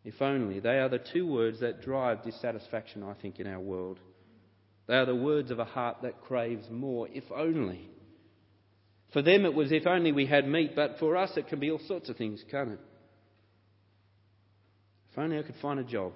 If 0.05 0.21
only. 0.21 0.61
They 0.61 0.79
are 0.79 0.89
the 0.89 1.01
two 1.13 1.27
words 1.27 1.61
that 1.61 1.83
drive 1.83 2.25
dissatisfaction, 2.25 3.03
I 3.03 3.15
think, 3.15 3.39
in 3.39 3.47
our 3.47 3.61
world. 3.61 3.99
They 4.87 4.95
are 4.95 5.07
the 5.07 5.15
words 5.15 5.51
of 5.51 5.59
a 5.59 5.65
heart 5.65 5.99
that 6.03 6.21
craves 6.23 6.65
more. 6.71 7.09
If 7.13 7.25
only. 7.35 7.89
For 9.13 9.23
them 9.23 9.45
it 9.45 9.55
was 9.55 9.73
if 9.73 9.87
only 9.87 10.13
we 10.13 10.27
had 10.27 10.49
meat, 10.49 10.73
but 10.75 10.99
for 10.99 11.17
us 11.17 11.37
it 11.37 11.49
can 11.49 11.61
be 11.61 11.71
all 11.71 11.81
sorts 11.87 12.09
of 12.09 12.17
things, 12.17 12.43
can't 12.51 12.73
it? 12.73 12.81
If 15.13 15.19
only 15.19 15.39
I 15.39 15.43
could 15.43 15.57
find 15.61 15.81
a 15.81 15.85
job. 15.85 16.13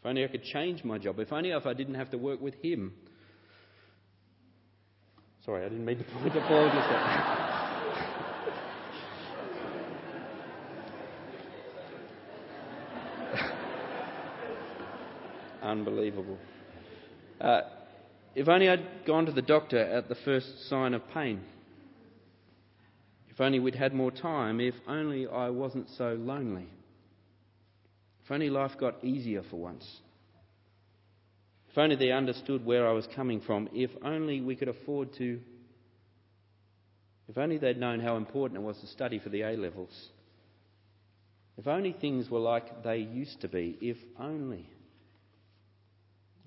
If 0.00 0.06
only 0.06 0.24
I 0.24 0.28
could 0.28 0.44
change 0.44 0.84
my 0.84 0.98
job. 0.98 1.18
If 1.18 1.32
only 1.32 1.50
if 1.50 1.66
I 1.66 1.72
didn't 1.72 1.94
have 1.94 2.10
to 2.10 2.18
work 2.18 2.40
with 2.40 2.54
him. 2.62 2.92
Sorry, 5.44 5.64
I 5.64 5.68
didn't 5.68 5.84
mean 5.84 5.98
to 5.98 6.04
point 6.20 6.34
to 6.34 6.40
Paul 6.40 6.68
just 6.68 6.88
Unbelievable. 15.68 16.38
Uh, 17.38 17.60
if 18.34 18.48
only 18.48 18.70
I'd 18.70 19.04
gone 19.06 19.26
to 19.26 19.32
the 19.32 19.42
doctor 19.42 19.78
at 19.78 20.08
the 20.08 20.14
first 20.14 20.66
sign 20.70 20.94
of 20.94 21.06
pain. 21.12 21.42
If 23.28 23.38
only 23.38 23.60
we'd 23.60 23.74
had 23.74 23.92
more 23.92 24.10
time. 24.10 24.60
If 24.60 24.74
only 24.86 25.26
I 25.26 25.50
wasn't 25.50 25.90
so 25.90 26.14
lonely. 26.14 26.68
If 28.24 28.30
only 28.30 28.48
life 28.48 28.78
got 28.80 29.04
easier 29.04 29.42
for 29.50 29.56
once. 29.56 29.86
If 31.70 31.76
only 31.76 31.96
they 31.96 32.12
understood 32.12 32.64
where 32.64 32.88
I 32.88 32.92
was 32.92 33.06
coming 33.14 33.42
from. 33.42 33.68
If 33.74 33.90
only 34.02 34.40
we 34.40 34.56
could 34.56 34.68
afford 34.68 35.12
to. 35.18 35.38
If 37.28 37.36
only 37.36 37.58
they'd 37.58 37.78
known 37.78 38.00
how 38.00 38.16
important 38.16 38.58
it 38.58 38.64
was 38.64 38.78
to 38.80 38.86
study 38.86 39.18
for 39.18 39.28
the 39.28 39.42
A 39.42 39.50
levels. 39.54 40.08
If 41.58 41.66
only 41.66 41.92
things 41.92 42.30
were 42.30 42.40
like 42.40 42.82
they 42.82 42.96
used 42.96 43.42
to 43.42 43.48
be. 43.48 43.76
If 43.82 43.98
only. 44.18 44.70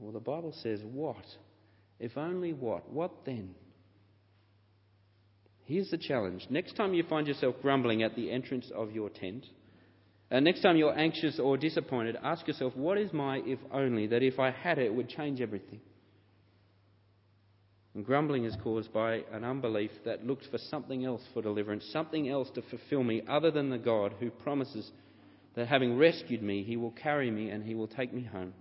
Well, 0.01 0.11
the 0.11 0.19
Bible 0.19 0.53
says, 0.63 0.81
what? 0.83 1.23
If 1.99 2.17
only 2.17 2.53
what? 2.53 2.91
What 2.91 3.11
then? 3.23 3.53
Here's 5.65 5.91
the 5.91 5.97
challenge. 5.99 6.47
Next 6.49 6.75
time 6.75 6.95
you 6.95 7.03
find 7.03 7.27
yourself 7.27 7.55
grumbling 7.61 8.01
at 8.01 8.15
the 8.15 8.31
entrance 8.31 8.71
of 8.75 8.91
your 8.91 9.09
tent, 9.09 9.45
and 10.31 10.43
next 10.43 10.61
time 10.61 10.75
you're 10.75 10.97
anxious 10.97 11.39
or 11.39 11.55
disappointed, 11.55 12.17
ask 12.23 12.47
yourself, 12.47 12.75
what 12.75 12.97
is 12.97 13.13
my 13.13 13.41
if 13.45 13.59
only 13.71 14.07
that 14.07 14.23
if 14.23 14.39
I 14.39 14.49
had 14.49 14.79
it, 14.79 14.87
it 14.87 14.93
would 14.93 15.07
change 15.07 15.39
everything? 15.39 15.81
And 17.93 18.03
grumbling 18.03 18.45
is 18.45 18.55
caused 18.63 18.91
by 18.91 19.21
an 19.31 19.43
unbelief 19.43 19.91
that 20.05 20.25
looks 20.25 20.47
for 20.47 20.57
something 20.57 21.05
else 21.05 21.21
for 21.33 21.43
deliverance, 21.43 21.85
something 21.91 22.27
else 22.27 22.49
to 22.55 22.63
fulfill 22.63 23.03
me 23.03 23.21
other 23.29 23.51
than 23.51 23.69
the 23.69 23.77
God 23.77 24.15
who 24.19 24.31
promises 24.31 24.89
that 25.55 25.67
having 25.67 25.97
rescued 25.97 26.41
me, 26.41 26.63
he 26.63 26.77
will 26.77 26.91
carry 26.91 27.29
me 27.29 27.49
and 27.49 27.63
he 27.63 27.75
will 27.75 27.87
take 27.87 28.13
me 28.13 28.23
home. 28.23 28.53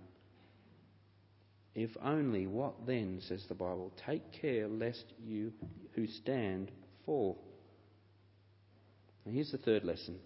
If 1.73 1.91
only, 2.03 2.47
what 2.47 2.85
then, 2.85 3.21
says 3.27 3.45
the 3.47 3.55
Bible? 3.55 3.91
Take 4.05 4.23
care 4.41 4.67
lest 4.67 5.05
you 5.23 5.53
who 5.93 6.07
stand 6.07 6.71
fall. 7.05 7.37
Now 9.25 9.31
here's 9.31 9.51
the 9.51 9.57
third 9.57 9.83
lesson 9.83 10.19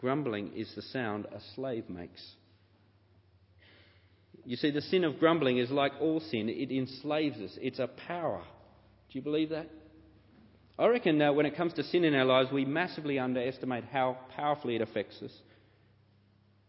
Grumbling 0.00 0.52
is 0.54 0.70
the 0.74 0.82
sound 0.82 1.26
a 1.26 1.40
slave 1.54 1.88
makes. 1.88 2.22
You 4.44 4.56
see, 4.56 4.70
the 4.70 4.82
sin 4.82 5.04
of 5.04 5.18
grumbling 5.18 5.56
is 5.56 5.70
like 5.70 5.92
all 6.00 6.20
sin, 6.20 6.50
it 6.50 6.70
enslaves 6.70 7.38
us. 7.40 7.58
It's 7.62 7.78
a 7.78 7.86
power. 7.86 8.42
Do 9.10 9.18
you 9.18 9.22
believe 9.22 9.48
that? 9.50 9.70
I 10.78 10.86
reckon 10.88 11.16
now, 11.16 11.32
when 11.32 11.46
it 11.46 11.56
comes 11.56 11.72
to 11.74 11.84
sin 11.84 12.04
in 12.04 12.14
our 12.14 12.24
lives, 12.24 12.50
we 12.52 12.64
massively 12.64 13.18
underestimate 13.18 13.84
how 13.84 14.18
powerfully 14.36 14.74
it 14.76 14.82
affects 14.82 15.22
us. 15.22 15.30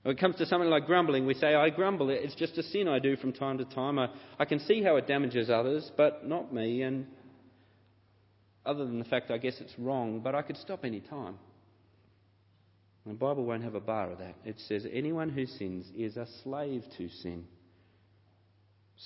When 0.06 0.16
it 0.16 0.20
comes 0.20 0.36
to 0.36 0.46
something 0.46 0.70
like 0.70 0.86
grumbling, 0.86 1.26
we 1.26 1.34
say, 1.34 1.56
I 1.56 1.72
grumble, 1.72 2.12
it's 2.12 2.36
just 2.36 2.60
a 2.60 2.64
sin 2.64 2.88
I 2.88 3.00
do 3.00 3.18
from 3.18 3.34
time 3.34 3.58
to 3.58 3.66
time. 3.66 3.98
I, 3.98 4.10
I 4.38 4.46
can 4.46 4.60
see 4.60 4.84
how 4.84 4.98
it 4.98 5.08
damages 5.08 5.50
others, 5.50 5.92
but 5.98 6.28
not 6.28 6.54
me. 6.54 6.84
And 6.84 7.08
other 8.64 8.86
than 8.86 9.00
the 9.00 9.06
fact 9.06 9.32
I 9.32 9.40
guess 9.40 9.56
it's 9.60 9.74
wrong, 9.80 10.20
but 10.20 10.36
I 10.36 10.44
could 10.44 10.58
stop 10.58 10.86
any 10.86 11.00
time. 11.00 11.40
The 13.08 13.14
Bible 13.14 13.46
won't 13.46 13.64
have 13.64 13.74
a 13.74 13.80
bar 13.80 14.12
of 14.12 14.20
that. 14.20 14.36
It 14.46 14.60
says, 14.68 14.86
anyone 14.94 15.30
who 15.30 15.48
sins 15.48 15.88
is 15.98 16.18
a 16.18 16.28
slave 16.44 16.84
to 17.00 17.10
sin. 17.10 17.46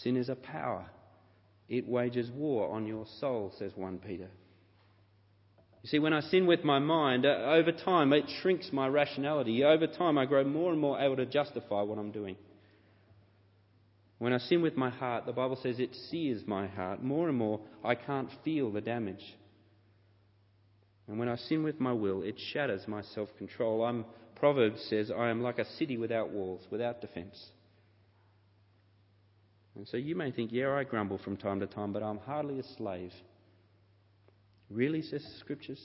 Sin 0.03 0.17
is 0.17 0.27
a 0.27 0.35
power. 0.35 0.85
It 1.69 1.87
wages 1.87 2.29
war 2.29 2.75
on 2.75 2.85
your 2.85 3.05
soul, 3.21 3.53
says 3.57 3.71
1 3.73 3.99
Peter. 3.99 4.27
You 5.81 5.89
see, 5.89 5.99
when 5.99 6.13
I 6.13 6.19
sin 6.21 6.45
with 6.45 6.63
my 6.63 6.79
mind, 6.79 7.25
uh, 7.25 7.29
over 7.29 7.71
time 7.71 8.11
it 8.11 8.25
shrinks 8.41 8.69
my 8.73 8.87
rationality. 8.87 9.63
Over 9.63 9.87
time 9.87 10.17
I 10.17 10.25
grow 10.25 10.43
more 10.43 10.71
and 10.71 10.79
more 10.79 10.99
able 10.99 11.15
to 11.17 11.25
justify 11.25 11.81
what 11.81 11.97
I'm 11.97 12.11
doing. 12.11 12.35
When 14.17 14.33
I 14.33 14.37
sin 14.39 14.61
with 14.61 14.75
my 14.75 14.89
heart, 14.89 15.25
the 15.25 15.31
Bible 15.31 15.57
says 15.63 15.79
it 15.79 15.95
sears 16.09 16.43
my 16.45 16.67
heart. 16.67 17.01
More 17.01 17.29
and 17.29 17.37
more 17.37 17.61
I 17.83 17.95
can't 17.95 18.29
feel 18.43 18.71
the 18.71 18.81
damage. 18.81 19.23
And 21.07 21.17
when 21.17 21.29
I 21.29 21.37
sin 21.37 21.63
with 21.63 21.79
my 21.79 21.93
will, 21.93 22.21
it 22.21 22.35
shatters 22.51 22.87
my 22.87 23.01
self 23.01 23.29
control. 23.37 23.85
I'm, 23.85 24.05
Proverbs 24.35 24.85
says, 24.89 25.09
I 25.09 25.29
am 25.29 25.41
like 25.41 25.57
a 25.57 25.65
city 25.77 25.97
without 25.97 26.31
walls, 26.31 26.67
without 26.69 26.99
defence. 26.99 27.41
And 29.75 29.87
so 29.87 29.95
you 29.95 30.15
may 30.15 30.31
think, 30.31 30.51
yeah, 30.51 30.71
I 30.71 30.83
grumble 30.83 31.19
from 31.19 31.37
time 31.37 31.61
to 31.61 31.67
time, 31.67 31.93
but 31.93 32.03
I'm 32.03 32.19
hardly 32.19 32.59
a 32.59 32.63
slave. 32.77 33.13
Really, 34.69 35.01
says 35.01 35.23
the 35.23 35.39
Scriptures? 35.39 35.81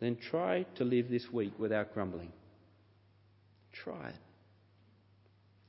Then 0.00 0.16
try 0.30 0.64
to 0.76 0.84
live 0.84 1.08
this 1.08 1.26
week 1.32 1.52
without 1.58 1.94
grumbling. 1.94 2.32
Try 3.72 4.08
it. 4.08 4.16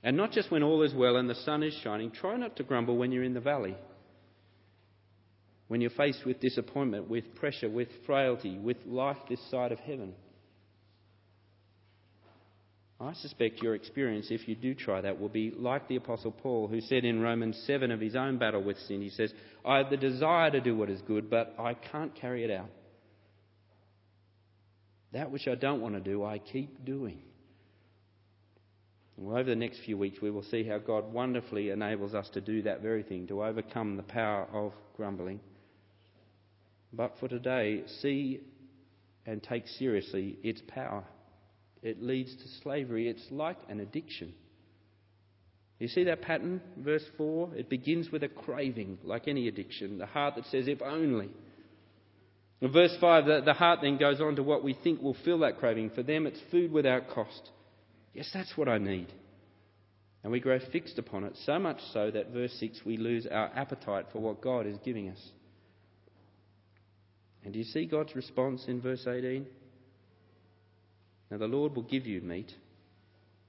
And 0.03 0.17
not 0.17 0.31
just 0.31 0.51
when 0.51 0.63
all 0.63 0.81
is 0.81 0.93
well 0.93 1.15
and 1.15 1.29
the 1.29 1.35
sun 1.35 1.63
is 1.63 1.73
shining. 1.83 2.11
Try 2.11 2.35
not 2.37 2.55
to 2.57 2.63
grumble 2.63 2.97
when 2.97 3.11
you're 3.11 3.23
in 3.23 3.33
the 3.33 3.39
valley 3.39 3.77
when 5.73 5.81
you're 5.81 5.89
faced 5.89 6.23
with 6.23 6.39
disappointment, 6.39 7.09
with 7.09 7.33
pressure, 7.33 7.67
with 7.67 7.87
frailty, 8.05 8.59
with 8.59 8.77
life 8.85 9.17
this 9.27 9.39
side 9.49 9.71
of 9.71 9.79
heaven. 9.79 10.13
I 13.03 13.13
suspect 13.13 13.61
your 13.61 13.75
experience, 13.75 14.27
if 14.29 14.47
you 14.47 14.55
do 14.55 14.73
try 14.73 15.01
that, 15.01 15.19
will 15.19 15.29
be 15.29 15.51
like 15.51 15.87
the 15.87 15.97
Apostle 15.97 16.31
Paul, 16.31 16.69
who 16.69 16.79
said 16.79 17.03
in 17.03 17.19
Romans 17.21 17.61
7 17.67 17.91
of 17.91 17.99
his 17.99 18.15
own 18.15 18.37
battle 18.37 18.63
with 18.63 18.77
sin, 18.79 19.01
he 19.01 19.09
says, 19.09 19.33
I 19.65 19.79
have 19.79 19.89
the 19.89 19.97
desire 19.97 20.49
to 20.51 20.61
do 20.61 20.75
what 20.75 20.89
is 20.89 21.01
good, 21.01 21.29
but 21.29 21.53
I 21.59 21.73
can't 21.73 22.15
carry 22.15 22.45
it 22.45 22.51
out. 22.51 22.69
That 25.11 25.31
which 25.31 25.47
I 25.49 25.55
don't 25.55 25.81
want 25.81 25.95
to 25.95 26.01
do, 26.01 26.23
I 26.23 26.39
keep 26.39 26.85
doing. 26.85 27.19
Well, 29.17 29.37
over 29.37 29.49
the 29.49 29.55
next 29.55 29.81
few 29.85 29.97
weeks, 29.97 30.21
we 30.21 30.31
will 30.31 30.43
see 30.43 30.63
how 30.63 30.77
God 30.77 31.11
wonderfully 31.11 31.71
enables 31.71 32.15
us 32.15 32.29
to 32.29 32.41
do 32.41 32.61
that 32.63 32.81
very 32.81 33.03
thing, 33.03 33.27
to 33.27 33.43
overcome 33.43 33.97
the 33.97 34.03
power 34.03 34.47
of 34.53 34.71
grumbling. 34.95 35.41
But 36.93 37.15
for 37.19 37.27
today, 37.27 37.83
see 38.01 38.39
and 39.25 39.43
take 39.43 39.67
seriously 39.67 40.37
its 40.41 40.61
power. 40.67 41.03
It 41.83 42.01
leads 42.01 42.33
to 42.33 42.61
slavery. 42.63 43.09
It's 43.09 43.25
like 43.29 43.57
an 43.69 43.81
addiction. 43.81 44.33
You 45.79 45.89
see 45.89 46.05
that 46.05 46.21
pattern, 46.21 46.61
verse 46.77 47.03
4? 47.17 47.55
It 47.57 47.69
begins 47.69 48.09
with 48.09 48.23
a 48.23 48.29
craving, 48.29 48.99
like 49.03 49.27
any 49.27 49.49
addiction, 49.49 49.97
the 49.97 50.05
heart 50.05 50.35
that 50.35 50.45
says, 50.45 50.69
if 50.69 50.81
only. 50.81 51.29
In 52.61 52.71
verse 52.71 52.95
5, 53.01 53.25
the, 53.25 53.41
the 53.43 53.53
heart 53.53 53.79
then 53.81 53.97
goes 53.97 54.21
on 54.21 54.37
to 54.37 54.43
what 54.43 54.63
we 54.63 54.73
think 54.81 55.01
will 55.01 55.17
fill 55.25 55.39
that 55.39 55.59
craving. 55.59 55.89
For 55.89 56.01
them, 56.01 56.25
it's 56.25 56.39
food 56.49 56.71
without 56.71 57.09
cost. 57.09 57.49
Yes, 58.13 58.29
that's 58.33 58.55
what 58.55 58.69
I 58.69 58.77
need. 58.77 59.11
And 60.23 60.31
we 60.31 60.39
grow 60.39 60.59
fixed 60.71 60.97
upon 60.97 61.25
it, 61.25 61.35
so 61.45 61.59
much 61.59 61.81
so 61.91 62.09
that, 62.11 62.29
verse 62.31 62.55
6, 62.61 62.79
we 62.85 62.95
lose 62.95 63.27
our 63.29 63.51
appetite 63.53 64.05
for 64.13 64.19
what 64.19 64.39
God 64.39 64.65
is 64.65 64.77
giving 64.85 65.09
us. 65.09 65.19
And 67.43 67.51
do 67.51 67.59
you 67.59 67.65
see 67.65 67.85
God's 67.85 68.15
response 68.15 68.63
in 68.69 68.79
verse 68.79 69.05
18? 69.05 69.45
Now 71.33 71.39
the 71.39 71.47
Lord 71.47 71.75
will 71.75 71.81
give 71.81 72.05
you 72.05 72.21
meat, 72.21 72.51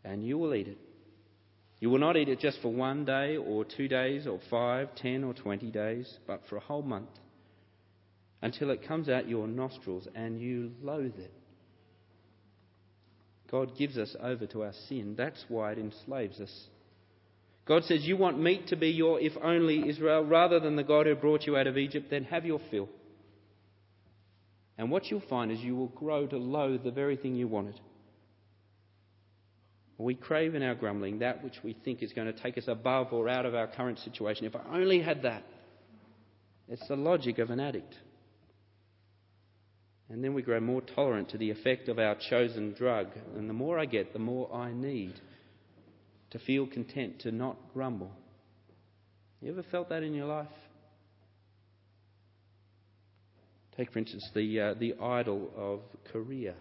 and 0.05 0.27
you 0.27 0.38
will 0.38 0.55
eat 0.55 0.68
it. 0.68 0.79
You 1.81 1.90
will 1.90 1.99
not 1.99 2.16
eat 2.16 2.31
it 2.31 2.40
just 2.40 2.62
for 2.62 2.73
one 2.73 3.05
day, 3.05 3.37
or 3.37 3.66
two 3.66 3.88
days, 3.88 4.27
or 4.27 4.40
five, 4.49 4.94
ten, 4.94 5.23
or 5.23 5.35
twenty 5.35 5.70
days, 5.70 6.11
but 6.27 6.40
for 6.49 6.57
a 6.57 6.61
whole 6.61 6.81
month, 6.81 7.11
until 8.40 8.70
it 8.70 8.88
comes 8.88 9.11
out 9.11 9.29
your 9.29 9.47
nostrils 9.47 10.09
and 10.14 10.40
you 10.40 10.73
loathe 10.81 11.18
it. 11.18 11.35
God 13.51 13.77
gives 13.77 13.99
us 13.99 14.16
over 14.18 14.47
to 14.47 14.62
our 14.62 14.73
sin. 14.88 15.14
That's 15.14 15.44
why 15.49 15.73
it 15.73 15.79
enslaves 15.79 16.40
us. 16.40 16.66
God 17.66 17.85
says, 17.85 18.03
You 18.05 18.16
want 18.16 18.40
meat 18.40 18.68
to 18.68 18.77
be 18.77 18.88
your 18.88 19.20
if 19.20 19.35
only 19.42 19.90
Israel, 19.90 20.25
rather 20.25 20.59
than 20.59 20.77
the 20.77 20.85
God 20.85 21.05
who 21.05 21.14
brought 21.16 21.42
you 21.42 21.59
out 21.59 21.66
of 21.66 21.77
Egypt, 21.77 22.07
then 22.09 22.25
have 22.25 22.47
your 22.47 22.62
fill. 22.70 22.88
And 24.76 24.90
what 24.90 25.10
you'll 25.10 25.22
find 25.28 25.52
is 25.52 25.60
you 25.60 25.76
will 25.76 25.88
grow 25.88 26.26
to 26.26 26.37
loathe 26.37 26.82
the 26.82 26.90
very 26.90 27.16
thing 27.16 27.37
you 27.37 27.46
wanted. 27.46 27.78
We 29.96 30.14
crave 30.14 30.56
in 30.56 30.62
our 30.62 30.74
grumbling 30.74 31.20
that 31.20 31.44
which 31.44 31.54
we 31.62 31.76
think 31.84 32.02
is 32.02 32.12
going 32.12 32.26
to 32.26 32.42
take 32.42 32.58
us 32.58 32.64
above 32.66 33.12
or 33.12 33.28
out 33.28 33.46
of 33.46 33.54
our 33.54 33.68
current 33.68 34.00
situation. 34.00 34.44
If 34.46 34.56
I 34.56 34.62
only 34.72 35.00
had 35.00 35.22
that. 35.22 35.44
It's 36.68 36.87
the 36.88 36.96
logic 36.96 37.38
of 37.38 37.50
an 37.50 37.60
addict. 37.60 37.94
And 40.08 40.22
then 40.22 40.34
we 40.34 40.42
grow 40.42 40.60
more 40.60 40.80
tolerant 40.80 41.30
to 41.30 41.38
the 41.38 41.50
effect 41.50 41.88
of 41.88 41.98
our 41.98 42.16
chosen 42.28 42.72
drug. 42.72 43.08
And 43.37 43.48
the 43.48 43.54
more 43.54 43.78
I 43.78 43.84
get, 43.84 44.12
the 44.12 44.18
more 44.18 44.52
I 44.52 44.72
need 44.72 45.14
to 46.30 46.38
feel 46.40 46.66
content, 46.66 47.20
to 47.20 47.30
not 47.30 47.56
grumble. 47.72 48.10
You 49.40 49.52
ever 49.52 49.62
felt 49.62 49.90
that 49.90 50.02
in 50.02 50.14
your 50.14 50.26
life? 50.26 50.48
Take, 53.76 53.92
for 53.92 53.98
instance, 53.98 54.28
the, 54.34 54.60
uh, 54.60 54.74
the 54.74 54.94
idol 55.02 55.50
of 55.56 55.80
career. 56.12 56.54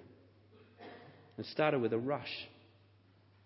It 1.37 1.45
started 1.47 1.79
with 1.79 1.93
a 1.93 1.97
rush. 1.97 2.31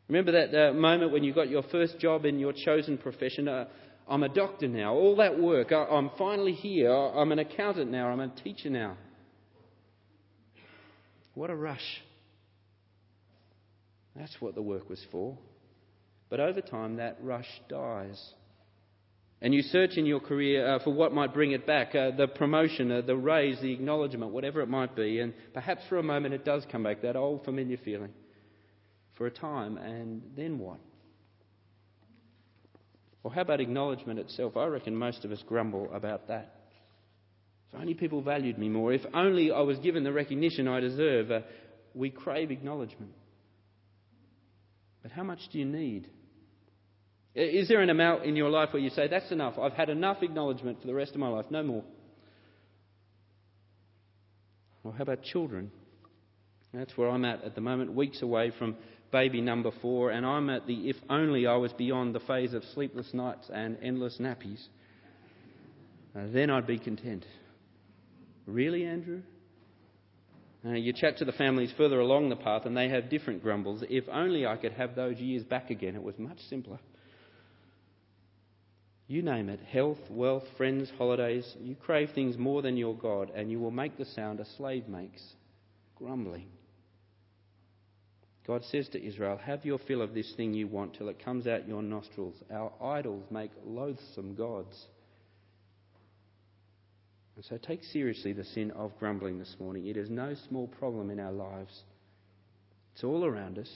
Remember 0.07 0.31
that 0.31 0.69
uh, 0.69 0.73
moment 0.73 1.11
when 1.11 1.23
you 1.23 1.33
got 1.33 1.49
your 1.49 1.63
first 1.63 1.99
job 1.99 2.25
in 2.25 2.39
your 2.39 2.53
chosen 2.53 2.97
profession? 2.97 3.47
Uh, 3.47 3.65
I'm 4.09 4.23
a 4.23 4.29
doctor 4.29 4.67
now. 4.67 4.93
All 4.93 5.17
that 5.17 5.37
work. 5.37 5.71
I, 5.71 5.83
I'm 5.83 6.11
finally 6.17 6.53
here. 6.53 6.91
I'm 6.91 7.31
an 7.31 7.39
accountant 7.39 7.91
now. 7.91 8.07
I'm 8.07 8.19
a 8.21 8.29
teacher 8.29 8.69
now. 8.69 8.97
What 11.33 11.49
a 11.49 11.55
rush. 11.55 12.01
That's 14.15 14.35
what 14.39 14.55
the 14.55 14.61
work 14.61 14.89
was 14.89 15.05
for. 15.11 15.37
But 16.29 16.39
over 16.39 16.61
time, 16.61 16.97
that 16.97 17.17
rush 17.21 17.47
dies. 17.69 18.33
And 19.41 19.53
you 19.53 19.61
search 19.61 19.97
in 19.97 20.05
your 20.05 20.19
career 20.19 20.75
uh, 20.75 20.79
for 20.83 20.91
what 20.91 21.13
might 21.13 21.33
bring 21.33 21.51
it 21.51 21.67
back 21.67 21.93
uh, 21.93 22.11
the 22.11 22.27
promotion, 22.27 22.91
uh, 22.91 23.01
the 23.01 23.15
raise, 23.15 23.59
the 23.61 23.71
acknowledgement, 23.71 24.31
whatever 24.31 24.61
it 24.61 24.69
might 24.69 24.95
be. 24.95 25.19
And 25.19 25.33
perhaps 25.53 25.83
for 25.89 25.97
a 25.97 26.03
moment 26.03 26.33
it 26.33 26.43
does 26.43 26.65
come 26.71 26.83
back, 26.83 27.03
that 27.03 27.15
old 27.15 27.45
familiar 27.45 27.77
feeling 27.77 28.11
for 29.15 29.27
a 29.27 29.31
time. 29.31 29.77
And 29.77 30.23
then 30.35 30.57
what? 30.57 30.79
Or 33.23 33.31
how 33.31 33.41
about 33.41 33.61
acknowledgement 33.61 34.19
itself? 34.19 34.57
I 34.57 34.65
reckon 34.65 34.95
most 34.95 35.23
of 35.23 35.31
us 35.31 35.43
grumble 35.47 35.89
about 35.93 36.29
that. 36.29 36.55
If 37.71 37.79
only 37.79 37.93
people 37.93 38.21
valued 38.21 38.57
me 38.57 38.69
more, 38.69 38.93
if 38.93 39.05
only 39.13 39.51
I 39.51 39.59
was 39.59 39.77
given 39.79 40.03
the 40.03 40.13
recognition 40.13 40.67
I 40.67 40.79
deserve. 40.79 41.29
Uh, 41.29 41.39
we 41.97 42.09
crave 42.09 42.51
acknowledgement. 42.51 43.11
But 45.01 45.11
how 45.11 45.23
much 45.23 45.39
do 45.51 45.59
you 45.59 45.65
need? 45.65 46.09
Is 47.37 47.67
there 47.67 47.81
an 47.81 47.91
amount 47.91 48.25
in 48.25 48.35
your 48.35 48.49
life 48.49 48.69
where 48.73 48.81
you 48.81 48.89
say, 48.89 49.07
That's 49.07 49.31
enough, 49.31 49.59
I've 49.59 49.73
had 49.73 49.89
enough 49.89 50.23
acknowledgement 50.23 50.81
for 50.81 50.87
the 50.87 50.95
rest 50.95 51.11
of 51.11 51.19
my 51.19 51.27
life, 51.27 51.45
no 51.51 51.61
more? 51.61 51.83
Or 54.83 54.91
how 54.91 55.03
about 55.03 55.21
children? 55.21 55.71
That's 56.73 56.97
where 56.97 57.09
I'm 57.09 57.25
at 57.25 57.43
at 57.43 57.53
the 57.53 57.61
moment, 57.61 57.93
weeks 57.93 58.23
away 58.23 58.51
from 58.57 58.75
baby 59.11 59.39
number 59.39 59.69
four, 59.83 60.09
and 60.09 60.25
I'm 60.25 60.49
at 60.49 60.65
the 60.65 60.89
if 60.89 60.95
only 61.11 61.45
I 61.45 61.55
was 61.57 61.71
beyond 61.73 62.15
the 62.15 62.19
phase 62.21 62.55
of 62.55 62.63
sleepless 62.73 63.13
nights 63.13 63.51
and 63.53 63.77
endless 63.83 64.17
nappies. 64.19 64.63
Uh, 66.15 66.23
then 66.33 66.49
I'd 66.49 66.65
be 66.65 66.79
content. 66.79 67.23
Really, 68.47 68.83
Andrew? 68.83 69.21
Uh, 70.65 70.71
you 70.71 70.91
chat 70.91 71.17
to 71.17 71.25
the 71.25 71.31
families 71.33 71.71
further 71.77 71.99
along 71.99 72.29
the 72.29 72.35
path, 72.35 72.65
and 72.65 72.75
they 72.75 72.89
have 72.89 73.11
different 73.11 73.43
grumbles. 73.43 73.83
If 73.89 74.05
only 74.11 74.47
I 74.47 74.57
could 74.57 74.73
have 74.73 74.95
those 74.95 75.17
years 75.17 75.43
back 75.43 75.69
again, 75.69 75.95
it 75.95 76.01
was 76.01 76.17
much 76.17 76.39
simpler. 76.49 76.79
You 79.07 79.21
name 79.21 79.47
it 79.47 79.61
health, 79.61 79.99
wealth, 80.09 80.43
friends, 80.57 80.91
holidays. 80.97 81.55
You 81.61 81.75
crave 81.75 82.09
things 82.13 82.37
more 82.37 82.61
than 82.61 82.75
your 82.75 82.95
God, 82.95 83.31
and 83.33 83.49
you 83.49 83.59
will 83.59 83.71
make 83.71 83.97
the 83.97 84.05
sound 84.05 84.39
a 84.39 84.45
slave 84.57 84.87
makes 84.87 85.21
grumbling. 85.95 86.47
God 88.45 88.63
says 88.65 88.87
to 88.89 89.05
Israel, 89.05 89.37
Have 89.37 89.65
your 89.65 89.79
fill 89.79 90.01
of 90.01 90.13
this 90.13 90.33
thing 90.35 90.53
you 90.53 90.67
want 90.67 90.93
till 90.93 91.09
it 91.09 91.23
comes 91.23 91.47
out 91.47 91.67
your 91.67 91.81
nostrils. 91.81 92.35
Our 92.51 92.71
idols 92.81 93.25
make 93.29 93.51
loathsome 93.65 94.35
gods. 94.35 94.85
And 97.35 97.45
so 97.45 97.57
take 97.57 97.83
seriously 97.83 98.33
the 98.33 98.45
sin 98.45 98.71
of 98.71 98.97
grumbling 98.99 99.37
this 99.37 99.55
morning. 99.59 99.87
It 99.87 99.97
is 99.97 100.09
no 100.09 100.33
small 100.47 100.67
problem 100.67 101.11
in 101.11 101.19
our 101.19 101.31
lives, 101.31 101.83
it's 102.93 103.03
all 103.03 103.25
around 103.25 103.59
us. 103.59 103.69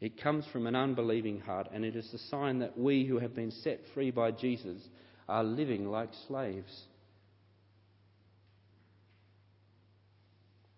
It 0.00 0.20
comes 0.22 0.46
from 0.46 0.66
an 0.66 0.74
unbelieving 0.74 1.40
heart, 1.40 1.68
and 1.72 1.84
it 1.84 1.94
is 1.94 2.10
the 2.10 2.18
sign 2.18 2.60
that 2.60 2.78
we 2.78 3.04
who 3.04 3.18
have 3.18 3.34
been 3.34 3.50
set 3.50 3.80
free 3.92 4.10
by 4.10 4.30
Jesus 4.30 4.78
are 5.28 5.44
living 5.44 5.90
like 5.90 6.10
slaves. 6.26 6.84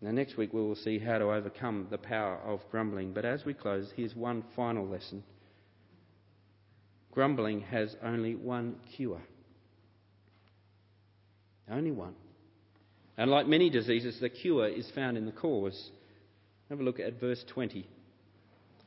Now, 0.01 0.11
next 0.11 0.37
week 0.37 0.53
we 0.53 0.61
will 0.61 0.75
see 0.75 0.99
how 0.99 1.19
to 1.19 1.31
overcome 1.33 1.87
the 1.89 1.99
power 1.99 2.37
of 2.45 2.61
grumbling. 2.73 3.13
But 3.13 3.25
as 3.25 3.45
we 3.45 3.55
close, 3.55 3.89
here's 3.95 4.17
one 4.17 4.43
final 4.57 4.87
lesson 4.87 5.23
grumbling 7.13 7.61
has 7.61 7.95
only 8.03 8.35
one 8.35 8.75
cure. 8.97 9.23
Only 11.71 11.93
one. 11.93 12.15
And 13.17 13.31
like 13.31 13.47
many 13.47 13.71
diseases, 13.71 14.19
the 14.19 14.31
cure 14.31 14.67
is 14.67 14.91
found 14.95 15.17
in 15.17 15.27
the 15.27 15.33
cause. 15.33 15.91
Have 16.71 16.81
a 16.81 16.83
look 16.83 16.99
at 16.99 17.21
verse 17.21 17.45
20. 17.49 17.87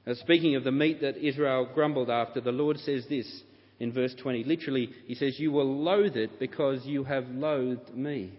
Now, 0.05 0.13
speaking 0.13 0.55
of 0.55 0.63
the 0.63 0.71
meat 0.71 1.01
that 1.01 1.17
Israel 1.17 1.69
grumbled 1.73 2.09
after, 2.09 2.39
the 2.39 2.51
Lord 2.51 2.77
says 2.79 3.05
this 3.09 3.43
in 3.79 3.91
verse 3.91 4.13
20. 4.21 4.43
Literally, 4.43 4.89
He 5.05 5.15
says, 5.15 5.39
You 5.39 5.51
will 5.51 5.81
loathe 5.81 6.15
it 6.15 6.39
because 6.39 6.85
you 6.85 7.03
have 7.03 7.27
loathed 7.29 7.95
me. 7.95 8.37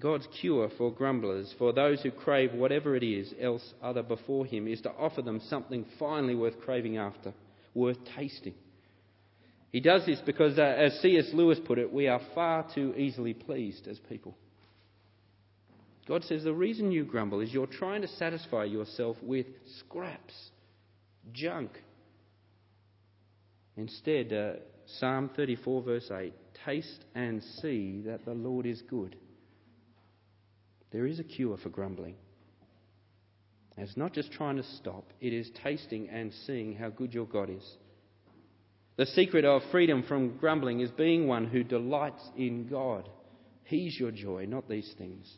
God's 0.00 0.28
cure 0.40 0.70
for 0.78 0.92
grumblers, 0.92 1.52
for 1.58 1.72
those 1.72 2.00
who 2.02 2.10
crave 2.10 2.52
whatever 2.52 2.94
it 2.94 3.02
is 3.02 3.34
else 3.40 3.74
other 3.82 4.02
before 4.02 4.46
Him, 4.46 4.68
is 4.68 4.80
to 4.82 4.92
offer 4.92 5.22
them 5.22 5.40
something 5.48 5.84
finally 5.98 6.34
worth 6.34 6.60
craving 6.60 6.98
after, 6.98 7.32
worth 7.74 7.98
tasting. 8.16 8.54
He 9.70 9.80
does 9.80 10.06
this 10.06 10.20
because, 10.24 10.58
uh, 10.58 10.62
as 10.62 10.98
C.S. 11.00 11.30
Lewis 11.34 11.58
put 11.64 11.78
it, 11.78 11.92
we 11.92 12.08
are 12.08 12.20
far 12.34 12.66
too 12.74 12.94
easily 12.96 13.34
pleased 13.34 13.86
as 13.86 13.98
people. 14.08 14.36
God 16.08 16.24
says 16.24 16.42
the 16.42 16.54
reason 16.54 16.90
you 16.90 17.04
grumble 17.04 17.40
is 17.40 17.52
you're 17.52 17.66
trying 17.66 18.00
to 18.00 18.08
satisfy 18.08 18.64
yourself 18.64 19.18
with 19.22 19.46
scraps, 19.78 20.34
junk. 21.32 21.70
Instead, 23.76 24.32
uh, 24.32 24.52
Psalm 24.86 25.28
34, 25.36 25.82
verse 25.82 26.10
8 26.10 26.32
Taste 26.64 27.04
and 27.14 27.42
see 27.60 28.02
that 28.06 28.24
the 28.24 28.32
Lord 28.32 28.64
is 28.64 28.80
good. 28.88 29.16
There 30.90 31.06
is 31.06 31.20
a 31.20 31.24
cure 31.24 31.58
for 31.58 31.68
grumbling. 31.68 32.14
it's 33.76 33.96
not 33.98 34.14
just 34.14 34.32
trying 34.32 34.56
to 34.56 34.62
stop, 34.62 35.12
it 35.20 35.34
is 35.34 35.50
tasting 35.62 36.08
and 36.08 36.32
seeing 36.46 36.74
how 36.74 36.88
good 36.88 37.12
your 37.12 37.26
God 37.26 37.50
is. 37.50 37.76
The 38.96 39.04
secret 39.06 39.44
of 39.44 39.60
freedom 39.70 40.02
from 40.02 40.38
grumbling 40.38 40.80
is 40.80 40.90
being 40.90 41.28
one 41.28 41.46
who 41.46 41.62
delights 41.62 42.26
in 42.34 42.66
God. 42.66 43.08
He's 43.64 44.00
your 44.00 44.10
joy, 44.10 44.46
not 44.46 44.68
these 44.70 44.92
things. 44.96 45.30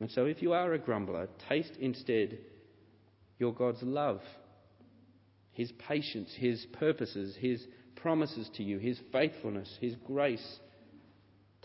And 0.00 0.10
so, 0.10 0.24
if 0.24 0.40
you 0.40 0.54
are 0.54 0.72
a 0.72 0.78
grumbler, 0.78 1.28
taste 1.48 1.76
instead 1.78 2.38
your 3.38 3.52
God's 3.52 3.82
love, 3.82 4.20
His 5.52 5.70
patience, 5.72 6.34
His 6.34 6.66
purposes, 6.72 7.36
His 7.38 7.66
promises 7.96 8.50
to 8.56 8.62
you, 8.62 8.78
His 8.78 8.98
faithfulness, 9.12 9.76
His 9.80 9.94
grace. 10.06 10.58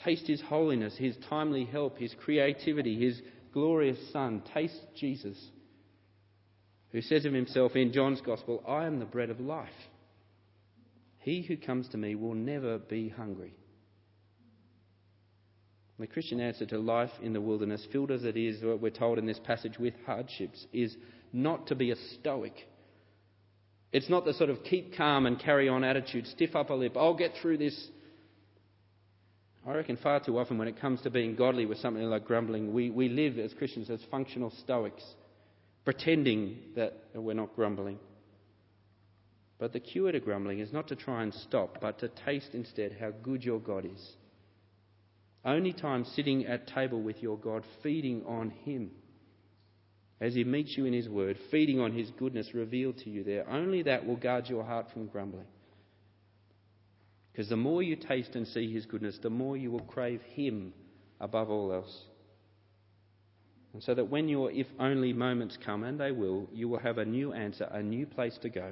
Taste 0.03 0.27
His 0.27 0.41
holiness, 0.41 0.97
His 0.97 1.15
timely 1.29 1.63
help, 1.63 1.97
His 1.97 2.13
creativity, 2.13 2.99
His 2.99 3.21
glorious 3.53 3.97
Son. 4.11 4.43
Taste 4.53 4.81
Jesus, 4.95 5.37
who 6.91 7.01
says 7.01 7.23
of 7.23 7.33
Himself 7.33 7.75
in 7.75 7.93
John's 7.93 8.21
Gospel, 8.21 8.61
I 8.67 8.85
am 8.85 8.99
the 8.99 9.05
bread 9.05 9.29
of 9.29 9.39
life. 9.39 9.69
He 11.19 11.41
who 11.41 11.55
comes 11.55 11.87
to 11.89 11.97
me 11.97 12.15
will 12.15 12.35
never 12.35 12.77
be 12.77 13.09
hungry. 13.09 13.53
The 15.97 16.08
Christian 16.08 16.41
answer 16.41 16.65
to 16.65 16.77
life 16.77 17.12
in 17.21 17.31
the 17.31 17.39
wilderness, 17.39 17.86
filled 17.91 18.12
as 18.12 18.25
it 18.25 18.36
is, 18.36 18.62
we're 18.62 18.89
told 18.89 19.17
in 19.17 19.25
this 19.25 19.39
passage, 19.39 19.79
with 19.79 19.93
hardships, 20.05 20.65
is 20.73 20.95
not 21.31 21.67
to 21.67 21.75
be 21.75 21.91
a 21.91 21.95
stoic. 21.95 22.53
It's 23.93 24.10
not 24.10 24.25
the 24.25 24.34
sort 24.34 24.49
of 24.49 24.63
keep 24.63 24.97
calm 24.97 25.25
and 25.25 25.39
carry 25.39 25.69
on 25.69 25.86
attitude, 25.86 26.27
stiff 26.27 26.53
upper 26.53 26.75
lip, 26.75 26.97
I'll 26.97 27.15
get 27.15 27.31
through 27.41 27.60
this. 27.60 27.88
I 29.65 29.73
reckon 29.73 29.95
far 29.95 30.19
too 30.19 30.38
often 30.38 30.58
when 30.58 30.67
it 30.67 30.79
comes 30.81 31.01
to 31.01 31.10
being 31.10 31.36
godly 31.36 31.65
with 31.65 31.77
something 31.77 32.03
like 32.03 32.25
grumbling, 32.25 32.73
we, 32.73 32.89
we 32.89 33.08
live 33.08 33.39
as 33.39 33.53
Christians 33.53 33.89
as 33.89 34.01
functional 34.12 34.51
stoics, 34.63 35.03
pretending 35.86 36.58
that 36.75 36.93
we're 37.15 37.34
not 37.34 37.55
grumbling. 37.55 37.99
But 39.60 39.71
the 39.71 39.79
cure 39.79 40.12
to 40.12 40.19
grumbling 40.19 40.60
is 40.60 40.73
not 40.73 40.89
to 40.89 40.95
try 40.97 41.23
and 41.23 41.34
stop, 41.34 41.77
but 41.79 41.99
to 41.99 42.10
taste 42.10 42.49
instead 42.53 42.97
how 42.99 43.12
good 43.12 43.45
your 43.45 43.60
God 43.60 43.86
is 43.86 44.15
only 45.45 45.73
time 45.73 46.05
sitting 46.05 46.45
at 46.45 46.67
table 46.67 47.01
with 47.01 47.21
your 47.21 47.38
God, 47.38 47.63
feeding 47.84 48.23
on 48.25 48.49
Him 48.49 48.91
as 50.19 50.34
He 50.34 50.43
meets 50.43 50.77
you 50.77 50.86
in 50.86 50.93
His 50.93 51.08
Word, 51.08 51.38
feeding 51.51 51.79
on 51.79 51.91
His 51.91 52.10
goodness 52.12 52.53
revealed 52.53 52.97
to 52.99 53.10
you 53.10 53.23
there. 53.23 53.49
Only 53.49 53.84
that 53.84 54.05
will 54.05 54.15
guard 54.15 54.47
your 54.47 54.63
heart 54.63 54.88
from 54.91 55.08
grumbling. 55.08 55.45
Because 57.31 57.49
the 57.49 57.58
more 57.58 57.84
you 57.84 57.95
taste 57.95 58.36
and 58.36 58.47
see 58.47 58.71
His 58.71 58.86
goodness, 58.86 59.19
the 59.21 59.29
more 59.29 59.58
you 59.58 59.71
will 59.71 59.81
crave 59.81 60.21
Him 60.34 60.73
above 61.19 61.49
all 61.49 61.71
else. 61.73 62.03
And 63.73 63.84
so 63.84 63.93
that 63.93 64.10
when 64.10 64.29
your 64.29 64.49
if 64.51 64.67
only 64.79 65.12
moments 65.12 65.58
come, 65.65 65.84
and 65.84 65.99
they 65.99 66.12
will, 66.12 66.47
you 66.53 66.69
will 66.69 66.79
have 66.79 66.97
a 66.97 67.03
new 67.03 67.34
answer, 67.34 67.65
a 67.65 67.84
new 67.84 68.05
place 68.05 68.38
to 68.41 68.49
go. 68.49 68.71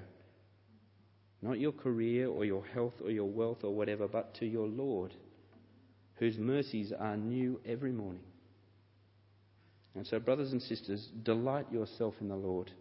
Not 1.42 1.60
your 1.60 1.74
career 1.74 2.30
or 2.30 2.46
your 2.46 2.66
health 2.66 2.94
or 3.04 3.12
your 3.12 3.30
wealth 3.30 3.66
or 3.66 3.76
whatever, 3.76 4.08
but 4.08 4.34
to 4.36 4.46
your 4.46 4.66
Lord, 4.66 5.14
whose 6.16 6.38
mercies 6.38 6.92
are 6.98 7.18
new 7.18 7.60
every 7.66 7.92
morning. 7.92 8.24
And 9.96 10.06
so, 10.06 10.20
brothers 10.20 10.52
and 10.52 10.62
sisters, 10.62 11.10
delight 11.24 11.72
yourself 11.72 12.16
in 12.20 12.28
the 12.28 12.36
Lord, 12.36 12.72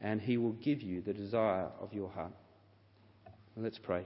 and 0.00 0.20
He 0.20 0.36
will 0.36 0.52
give 0.52 0.82
you 0.82 1.00
the 1.00 1.14
desire 1.14 1.68
of 1.80 1.92
your 1.92 2.10
heart. 2.10 2.32
Let's 3.56 3.78
pray. 3.78 4.04